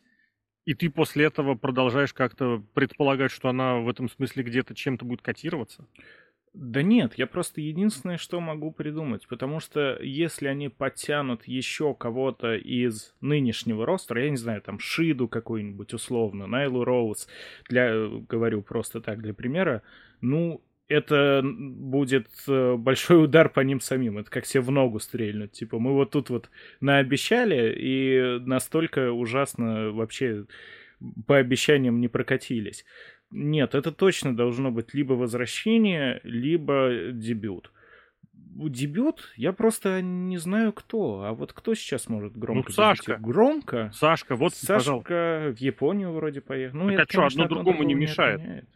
[0.66, 5.22] и ты после этого продолжаешь как-то предполагать, что она в этом смысле где-то чем-то будет
[5.22, 5.88] котироваться?
[6.54, 12.56] Да нет, я просто единственное, что могу придумать, потому что если они подтянут еще кого-то
[12.56, 17.28] из нынешнего ростера, я не знаю, там Шиду какой-нибудь условно, Найлу Роуз,
[17.68, 19.82] для, говорю просто так для примера,
[20.22, 24.18] ну, это будет э, большой удар по ним самим.
[24.18, 25.52] Это как все в ногу стрельнуть.
[25.54, 30.46] Типа, мы вот тут вот наобещали, и настолько ужасно вообще
[31.28, 32.86] по обещаниям не прокатились.
[33.32, 37.72] Нет, это точно должно быть либо возвращение, либо дебют.
[38.34, 39.34] Дебют?
[39.36, 41.24] Я просто не знаю кто.
[41.24, 43.18] А вот кто сейчас может громко Ну, Сашка.
[43.18, 43.92] Громко?
[43.94, 45.54] Сашка, вот, Сашка пожалуйста.
[45.58, 46.78] в Японию вроде поехал.
[46.78, 48.40] Ну, так это, а что, одно другому не мешает?
[48.40, 48.70] Отменяет.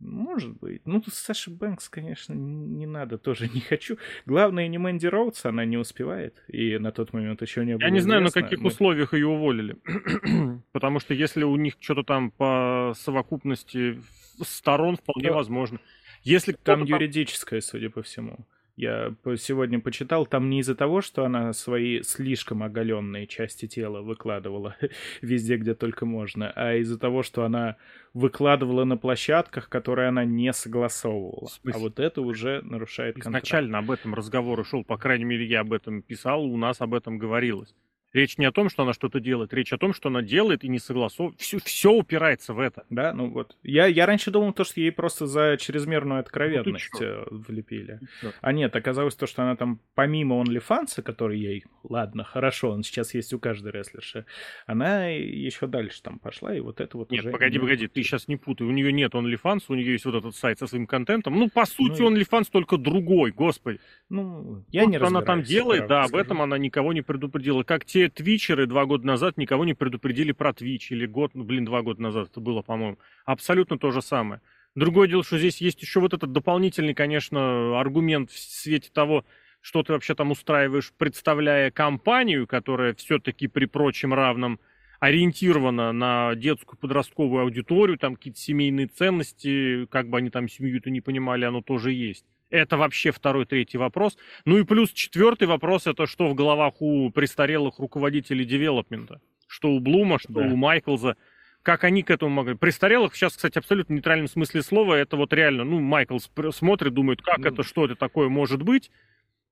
[0.00, 0.80] Может быть.
[0.86, 3.98] Ну, Саша Бэнкс, конечно, не надо, тоже не хочу.
[4.24, 7.90] Главное, не Мэнди Роудс, она не успевает, и на тот момент еще не было Я
[7.90, 8.68] не знаю, на каких Мы...
[8.68, 9.76] условиях ее уволили.
[10.72, 14.00] Потому что если у них что-то там по совокупности
[14.42, 15.34] сторон, вполне да.
[15.34, 15.78] возможно.
[16.22, 18.46] Если там юридическое, судя по всему.
[18.80, 24.74] Я сегодня почитал, там не из-за того, что она свои слишком оголенные части тела выкладывала
[25.20, 27.76] везде, где только можно, а из-за того, что она
[28.14, 31.50] выкладывала на площадках, которые она не согласовывала.
[31.70, 33.44] А вот это уже нарушает контракт.
[33.44, 36.94] Изначально об этом разговор шел, по крайней мере, я об этом писал, у нас об
[36.94, 37.74] этом говорилось.
[38.12, 40.68] Речь не о том, что она что-то делает, речь о том, что она делает и
[40.68, 41.40] не согласовывает.
[41.40, 42.84] Все, все упирается в это.
[42.90, 43.56] Да, ну вот.
[43.62, 48.00] Я, я раньше думал, то, что ей просто за чрезмерную откровенность ну, влепили.
[48.40, 53.14] А нет, оказалось то, что она там помимо OnlyFans, который ей, ладно, хорошо, он сейчас
[53.14, 54.26] есть у каждой рестлерши,
[54.66, 57.30] она еще дальше там пошла, и вот это вот Нет, уже...
[57.30, 58.66] погоди, погоди, ты сейчас не путай.
[58.66, 61.38] У нее нет OnlyFans, у нее есть вот этот сайт со своим контентом.
[61.38, 63.78] Ну, по сути, ну, OnlyFans только другой, господи.
[64.08, 67.62] Ну, я вот не она там делает, да, об этом она никого не предупредила.
[67.62, 71.64] Как те твичеры два года назад никого не предупредили про твич, или год, ну, блин,
[71.64, 72.98] два года назад это было, по-моему.
[73.24, 74.40] Абсолютно то же самое.
[74.74, 79.24] Другое дело, что здесь есть еще вот этот дополнительный, конечно, аргумент в свете того,
[79.60, 84.60] что ты вообще там устраиваешь, представляя компанию, которая все-таки при прочем равном
[85.00, 91.00] ориентирована на детскую подростковую аудиторию, там какие-то семейные ценности, как бы они там семью-то не
[91.00, 92.26] понимали, оно тоже есть.
[92.50, 94.18] Это вообще второй, третий вопрос.
[94.44, 99.20] Ну и плюс четвертый вопрос, это что в головах у престарелых руководителей девелопмента.
[99.46, 100.40] Что у Блума, что да.
[100.42, 101.16] у Майклза.
[101.62, 102.54] Как они к этому могли.
[102.54, 107.38] Престарелых сейчас, кстати, абсолютно нейтральном смысле слова, это вот реально, ну, Майклс смотрит, думает, как
[107.38, 108.90] ну, это, что это такое может быть.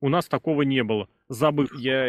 [0.01, 1.09] У нас такого не было.
[1.29, 1.71] Забыв.
[1.75, 2.09] Я,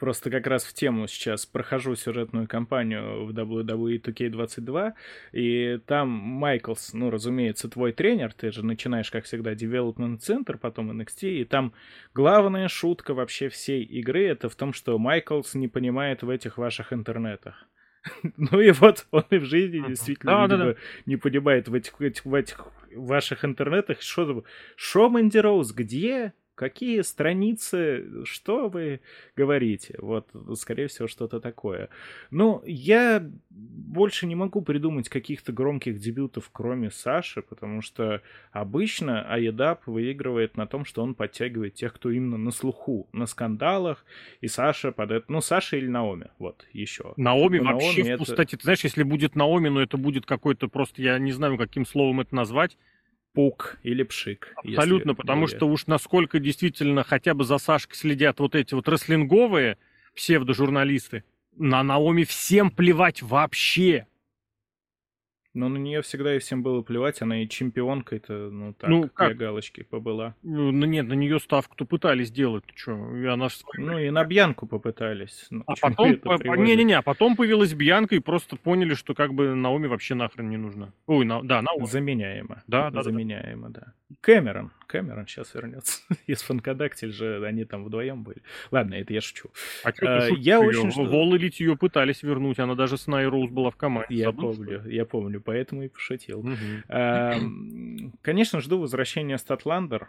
[0.00, 4.94] просто как раз в тему сейчас прохожу сюжетную кампанию в WWE 2K22,
[5.32, 10.90] и там Майклс, ну, разумеется, твой тренер, ты же начинаешь, как всегда, Development Center, потом
[11.00, 11.74] NXT, и там
[12.14, 16.92] главная шутка вообще всей игры это в том, что Майклс не понимает в этих ваших
[16.92, 17.68] интернетах.
[18.36, 20.74] Ну и вот он и в жизни действительно да, да, да.
[21.04, 24.44] не понимает в этих, в этих ваших интернетах, что
[24.76, 26.32] Шо Мэнди Роуз, где?
[26.60, 28.22] Какие страницы?
[28.26, 29.00] Что вы
[29.34, 29.94] говорите?
[29.96, 31.88] Вот, скорее всего, что-то такое.
[32.30, 38.20] Ну, я больше не могу придумать каких-то громких дебютов, кроме Саши, потому что
[38.52, 44.04] обычно Аедап выигрывает на том, что он подтягивает тех, кто именно на слуху, на скандалах,
[44.42, 45.32] и Саша под это...
[45.32, 47.14] Ну, Саша или Наоми, вот, еще.
[47.16, 48.22] Наоми Но вообще Наоми.
[48.22, 48.44] Это...
[48.44, 52.20] Ты знаешь, если будет Наоми, ну, это будет какой-то просто, я не знаю, каким словом
[52.20, 52.76] это назвать,
[53.32, 54.52] пук или пшик.
[54.56, 55.56] Абсолютно, потому более...
[55.56, 59.78] что уж насколько действительно хотя бы за Сашкой следят вот эти вот рестлинговые
[60.14, 61.24] псевдожурналисты,
[61.56, 64.06] на Наоми всем плевать вообще.
[65.52, 69.08] Но на нее всегда и всем было плевать, она и чемпионка это, ну так, ну,
[69.08, 69.28] как?
[69.28, 70.36] для галочки побыла.
[70.42, 73.48] Ну, ну нет, на нее ставку-то пытались сделать, ты что, и она...
[73.74, 75.46] Ну и на Бьянку попытались.
[75.50, 76.10] Ну, а потом,
[76.62, 80.56] не-не-не, а потом появилась Бьянка и просто поняли, что как бы Наоми вообще нахрен не
[80.56, 80.92] нужна.
[81.06, 81.42] Ой, на...
[81.42, 81.86] да, Наоми.
[81.86, 82.62] Заменяемо.
[82.68, 83.94] Да, да, Заменяемо, да.
[84.08, 84.16] да.
[84.20, 86.02] Кэмерон, Кэмерон сейчас вернется.
[86.26, 88.42] Из Фанкадактиль же они там вдвоем были.
[88.70, 89.50] Ладно, это я шучу.
[89.84, 90.90] А что а, я очень...
[90.90, 91.04] Что...
[91.04, 94.14] Вол ее пытались вернуть, она даже с Найроуз была в команде.
[94.16, 96.44] Я помню, я помню поэтому и пошутил.
[98.22, 100.08] Конечно, жду возвращения Статландер,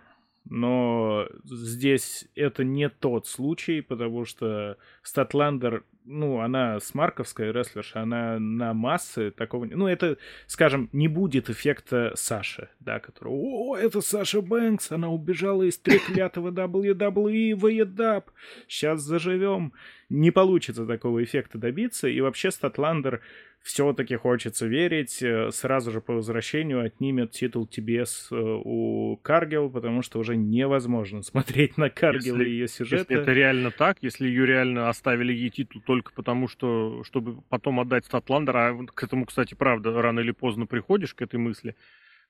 [0.49, 8.73] но здесь это не тот случай, потому что Статландер, ну, она смарковская рестлерша, она на
[8.73, 9.65] массы такого...
[9.65, 10.17] Ну, это,
[10.47, 13.29] скажем, не будет эффекта Саши, да, который...
[13.31, 18.23] О, это Саша Бэнкс, она убежала из треклятого WWE в EDAP,
[18.67, 19.73] сейчас заживем.
[20.09, 23.21] Не получится такого эффекта добиться, и вообще Статландер
[23.61, 30.01] все-таки хочется верить, э, сразу же по возвращению отнимет титул TBS э, у Каргел, потому
[30.01, 33.13] что уже невозможно смотреть на Каргел если, и ее сюжеты.
[33.13, 37.79] Если это реально так, если ее реально оставили ей титул только потому, что чтобы потом
[37.79, 41.75] отдать Статландер, а к этому, кстати, правда, рано или поздно приходишь к этой мысли,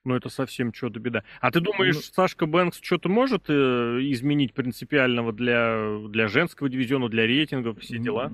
[0.04, 1.24] но это совсем что-то беда.
[1.40, 2.00] А ты думаешь, ну...
[2.02, 8.30] Сашка Бэнкс что-то может э, изменить принципиального для, для женского дивизиона, для рейтинга, все дела?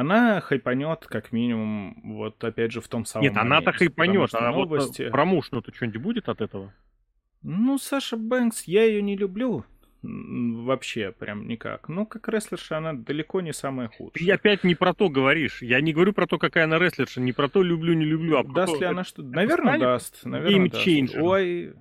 [0.00, 5.02] Она хайпанет как минимум, вот опять же в том самом Нет, она-то хайпанет, а новости...
[5.02, 6.72] вот промоушну-то что-нибудь будет от этого?
[7.42, 9.64] Ну, Саша Бэнкс, я ее не люблю.
[10.02, 11.88] Вообще, прям никак.
[11.88, 14.26] Ну, как рестлерша, она далеко не самая худшая.
[14.26, 15.60] Ты опять не про то говоришь.
[15.60, 18.38] Я не говорю про то, какая она рестлерша, не про то люблю, не люблю.
[18.38, 19.28] А даст ли она что-то?
[19.28, 20.24] Наверное, даст.
[20.24, 21.16] Наверное, даст.
[21.16, 21.74] Ой,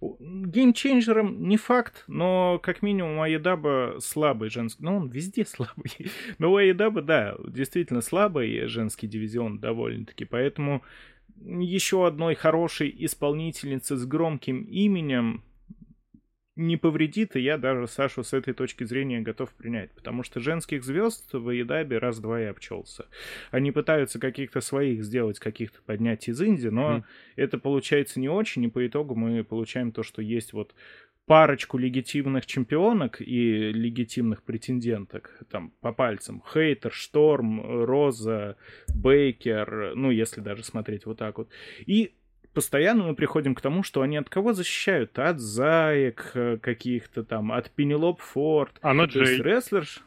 [0.00, 4.82] Геймчейнджером не факт, но как минимум Аедаба слабый женский...
[4.82, 5.90] Ну, он везде слабый.
[6.38, 6.56] но у
[7.02, 10.24] да, действительно слабый женский дивизион довольно-таки.
[10.24, 10.82] Поэтому
[11.40, 15.42] еще одной хорошей исполнительницы с громким именем
[16.58, 20.84] не повредит, и я даже Сашу с этой точки зрения готов принять, потому что женских
[20.84, 23.06] звезд в Едабе раз-два и обчелся.
[23.52, 27.02] Они пытаются каких-то своих сделать, каких-то поднять из Индии, но mm.
[27.36, 30.74] это получается не очень, и по итогу мы получаем то, что есть вот
[31.26, 38.56] парочку легитимных чемпионок и легитимных претенденток, там, по пальцам, Хейтер, Шторм, Роза,
[38.88, 41.50] Бейкер, ну, если даже смотреть вот так вот.
[41.86, 42.14] И
[42.54, 45.18] постоянно мы приходим к тому, что они от кого защищают?
[45.18, 48.78] От Заек э, каких-то там, от Пенелоп Форд.
[48.82, 49.28] Анна То Джей.
[49.32, 50.04] Есть рестлерш...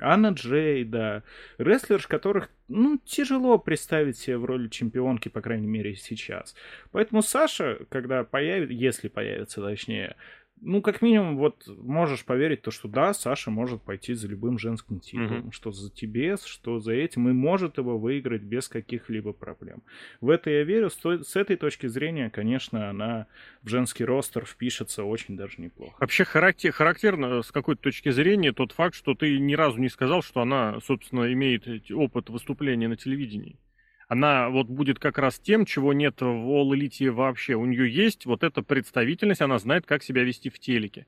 [0.00, 1.22] Анна Джей, да.
[1.58, 6.56] Рестлерш, которых, ну, тяжело представить себе в роли чемпионки, по крайней мере, сейчас.
[6.90, 10.16] Поэтому Саша, когда появится, если появится, точнее,
[10.60, 15.00] ну, как минимум, вот можешь поверить то, что да, Саша может пойти за любым женским
[15.00, 15.52] титулом, mm-hmm.
[15.52, 19.82] что за TBS, что за этим, и может его выиграть без каких-либо проблем.
[20.20, 20.90] В это я верю.
[20.90, 23.26] С этой точки зрения, конечно, она
[23.62, 25.96] в женский ростер впишется очень даже неплохо.
[26.00, 30.22] Вообще характер, характерно с какой-то точки зрения тот факт, что ты ни разу не сказал,
[30.22, 33.58] что она, собственно, имеет опыт выступления на телевидении
[34.08, 37.54] она вот будет как раз тем, чего нет в All Elite вообще.
[37.54, 41.06] У нее есть вот эта представительность, она знает, как себя вести в телеке.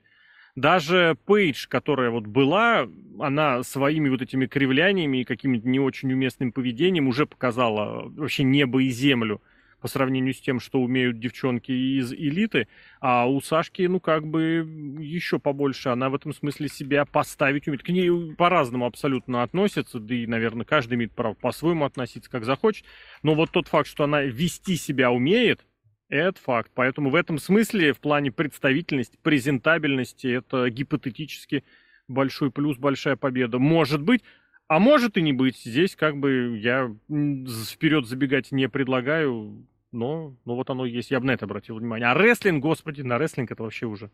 [0.54, 2.88] Даже Пейдж, которая вот была,
[3.20, 8.82] она своими вот этими кривляниями и каким-то не очень уместным поведением уже показала вообще небо
[8.82, 9.42] и землю
[9.86, 12.66] по сравнению с тем, что умеют девчонки из элиты,
[13.00, 14.66] а у Сашки, ну, как бы
[14.98, 15.90] еще побольше.
[15.90, 17.84] Она в этом смысле себя поставить умеет.
[17.84, 22.84] К ней по-разному абсолютно относятся, да и, наверное, каждый имеет право по-своему относиться, как захочет.
[23.22, 25.64] Но вот тот факт, что она вести себя умеет,
[26.08, 26.72] это факт.
[26.74, 31.62] Поэтому в этом смысле, в плане представительности, презентабельности, это гипотетически
[32.08, 33.60] большой плюс, большая победа.
[33.60, 34.24] Может быть,
[34.68, 35.58] а может и не быть.
[35.58, 41.10] Здесь как бы я вперед забегать не предлагаю, но, но вот оно есть.
[41.10, 42.08] Я бы на это обратил внимание.
[42.08, 44.10] А рестлинг, господи, на рестлинг это вообще уже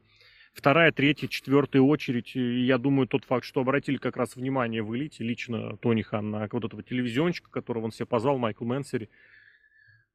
[0.53, 2.37] вторая, третья, четвертая очередь.
[2.37, 6.31] И я думаю, тот факт, что обратили как раз внимание в элите, лично Тони Хан,
[6.31, 9.09] на вот этого телевизиончика, которого он себе позвал, Майкл Мэнсери,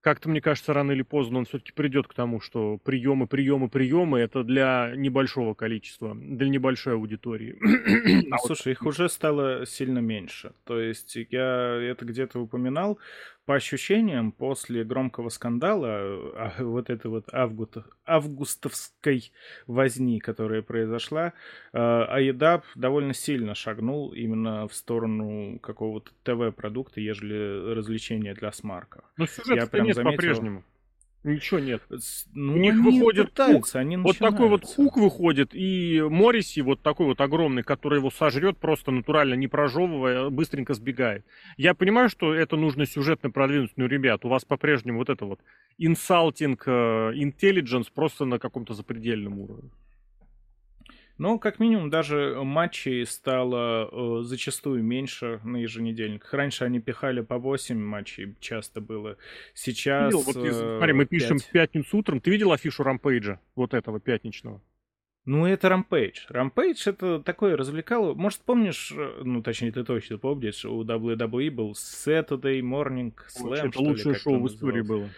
[0.02, 4.20] как-то, мне кажется, рано или поздно он все-таки придет к тому, что приемы, приемы, приемы
[4.20, 7.58] это для небольшого количества, для небольшой аудитории.
[7.60, 10.54] Ну, а слушай, их уже стало сильно меньше.
[10.66, 13.00] То есть я это где-то упоминал.
[13.48, 19.32] По ощущениям, после громкого скандала, а, вот этой вот август, августовской
[19.68, 21.32] возни, которая произошла,
[21.72, 29.06] Аедап довольно сильно шагнул именно в сторону какого-то ТВ-продукта, ежели развлечения для смарков.
[29.16, 30.04] Но сюжет нет заметил...
[30.04, 30.64] по-прежнему.
[31.24, 31.82] Ничего нет.
[32.34, 37.08] Ну, У них выходит пытаются, они Вот такой вот хук выходит, и Морриси вот такой
[37.08, 41.26] вот огромный, который его сожрет просто натурально, не прожевывая, быстренько сбегает.
[41.58, 45.40] Я понимаю, что это нужно сюжетно продвинуть, но, ребят, у вас по-прежнему вот это вот
[45.78, 49.70] инсалтинг, интеллигенс просто на каком-то запредельном уровне.
[51.18, 56.34] Но, как минимум, даже матчей стало э, зачастую меньше на еженедельниках.
[56.34, 59.18] Раньше они пихали по 8 матчей, часто было.
[59.54, 60.14] Сейчас...
[60.14, 61.48] Видел, вот, э, смотри, мы пишем 5.
[61.48, 62.22] в пятницу утром.
[62.22, 64.62] Ты видел афишу Рампейджа, вот этого пятничного?
[65.28, 66.22] Ну, это Рампейдж.
[66.30, 68.14] Рампейдж это такое развлекало.
[68.14, 73.82] Может, помнишь, э, ну, точнее, ты точно помнишь, у WWE был Saturday Morning Slam, Это
[73.82, 75.10] лучшее ли, шоу в истории было.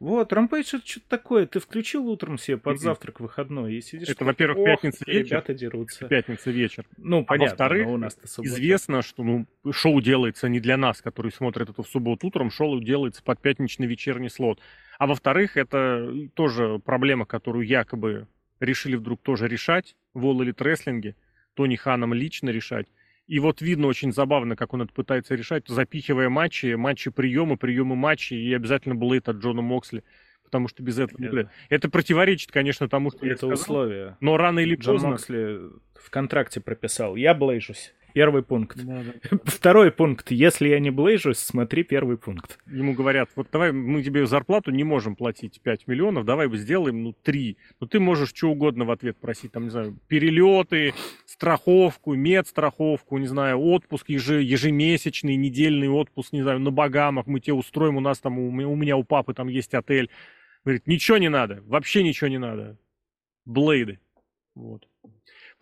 [0.00, 1.46] Вот, Рампейдж это что-то такое.
[1.46, 4.08] Ты включил утром себе под завтрак выходной и сидишь.
[4.08, 5.36] Это, во-первых, пятница вечер.
[5.36, 6.08] Ребята дерутся.
[6.08, 6.84] Пятница вечер.
[6.96, 7.50] Ну, а понятно.
[7.50, 11.86] во-вторых, у нас известно, что ну, шоу делается не для нас, которые смотрят это в
[11.86, 12.50] субботу утром.
[12.50, 14.58] Шоу делается под пятничный вечерний слот.
[14.98, 18.26] А во-вторых, это тоже проблема, которую якобы
[18.62, 21.14] решили вдруг тоже решать в Elite Wrestling,
[21.54, 22.86] Тони Ханом лично решать.
[23.26, 27.96] И вот видно очень забавно, как он это пытается решать, запихивая матчи, матчи приемы, приемы
[27.96, 30.02] матчей, и обязательно Блейд от Джона Моксли.
[30.44, 34.16] Потому что без этого это, это противоречит, конечно, тому, что это условие.
[34.20, 35.10] Но рано или Джон поздно...
[35.10, 35.60] Моксли
[35.94, 37.16] в контракте прописал.
[37.16, 37.94] Я блейжусь.
[38.12, 38.76] Первый пункт.
[38.84, 39.38] Да, да.
[39.44, 40.30] Второй пункт.
[40.30, 42.58] Если я не блейжусь, смотри первый пункт.
[42.66, 47.14] Ему говорят, вот давай мы тебе зарплату не можем платить 5 миллионов, давай сделаем, ну,
[47.22, 47.56] 3.
[47.80, 50.94] Но ты можешь что угодно в ответ просить, там, не знаю, перелеты,
[51.24, 57.96] страховку, медстраховку, не знаю, отпуск ежемесячный, недельный отпуск, не знаю, на Багамах, мы тебе устроим,
[57.96, 60.10] у нас там, у меня, у папы там есть отель.
[60.64, 62.78] Говорит, ничего не надо, вообще ничего не надо.
[63.44, 63.98] Блейды.
[64.54, 64.86] Вот.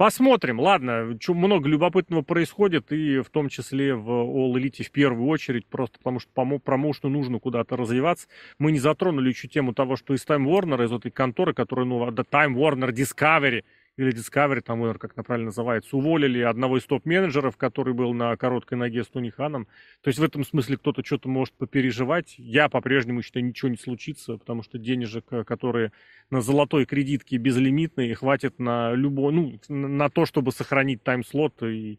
[0.01, 0.61] Посмотрим.
[0.61, 5.99] Ладно, много любопытного происходит, и в том числе в All Elite в первую очередь, просто
[5.99, 8.27] потому что промоушну нужно куда-то развиваться.
[8.59, 12.03] Мы не затронули еще тему того, что из Time Warner, из этой конторы, которая, ну,
[12.09, 13.63] The Time Warner Discovery,
[13.97, 18.79] или Discovery, там, как это правильно называется, уволили одного из топ-менеджеров, который был на короткой
[18.79, 19.67] ноге с Тони Ханом.
[20.03, 22.35] То есть в этом смысле кто-то что-то может попереживать.
[22.39, 25.93] Я по-прежнему считаю, ничего не случится, потому что денежек, э, которые
[26.31, 31.99] на золотой кредитке безлимитные, хватит на любой, ну, на то, чтобы сохранить тайм-слот и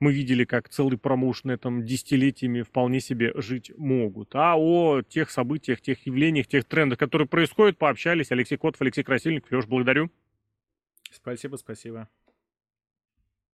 [0.00, 4.34] мы видели, как целый промоушен этом десятилетиями вполне себе жить могут.
[4.34, 8.30] А о тех событиях, тех явлениях, тех трендах, которые происходят, пообщались.
[8.30, 9.50] Алексей Котов, Алексей Красильник.
[9.50, 10.10] Леш, благодарю.
[11.14, 12.08] Спасибо, спасибо.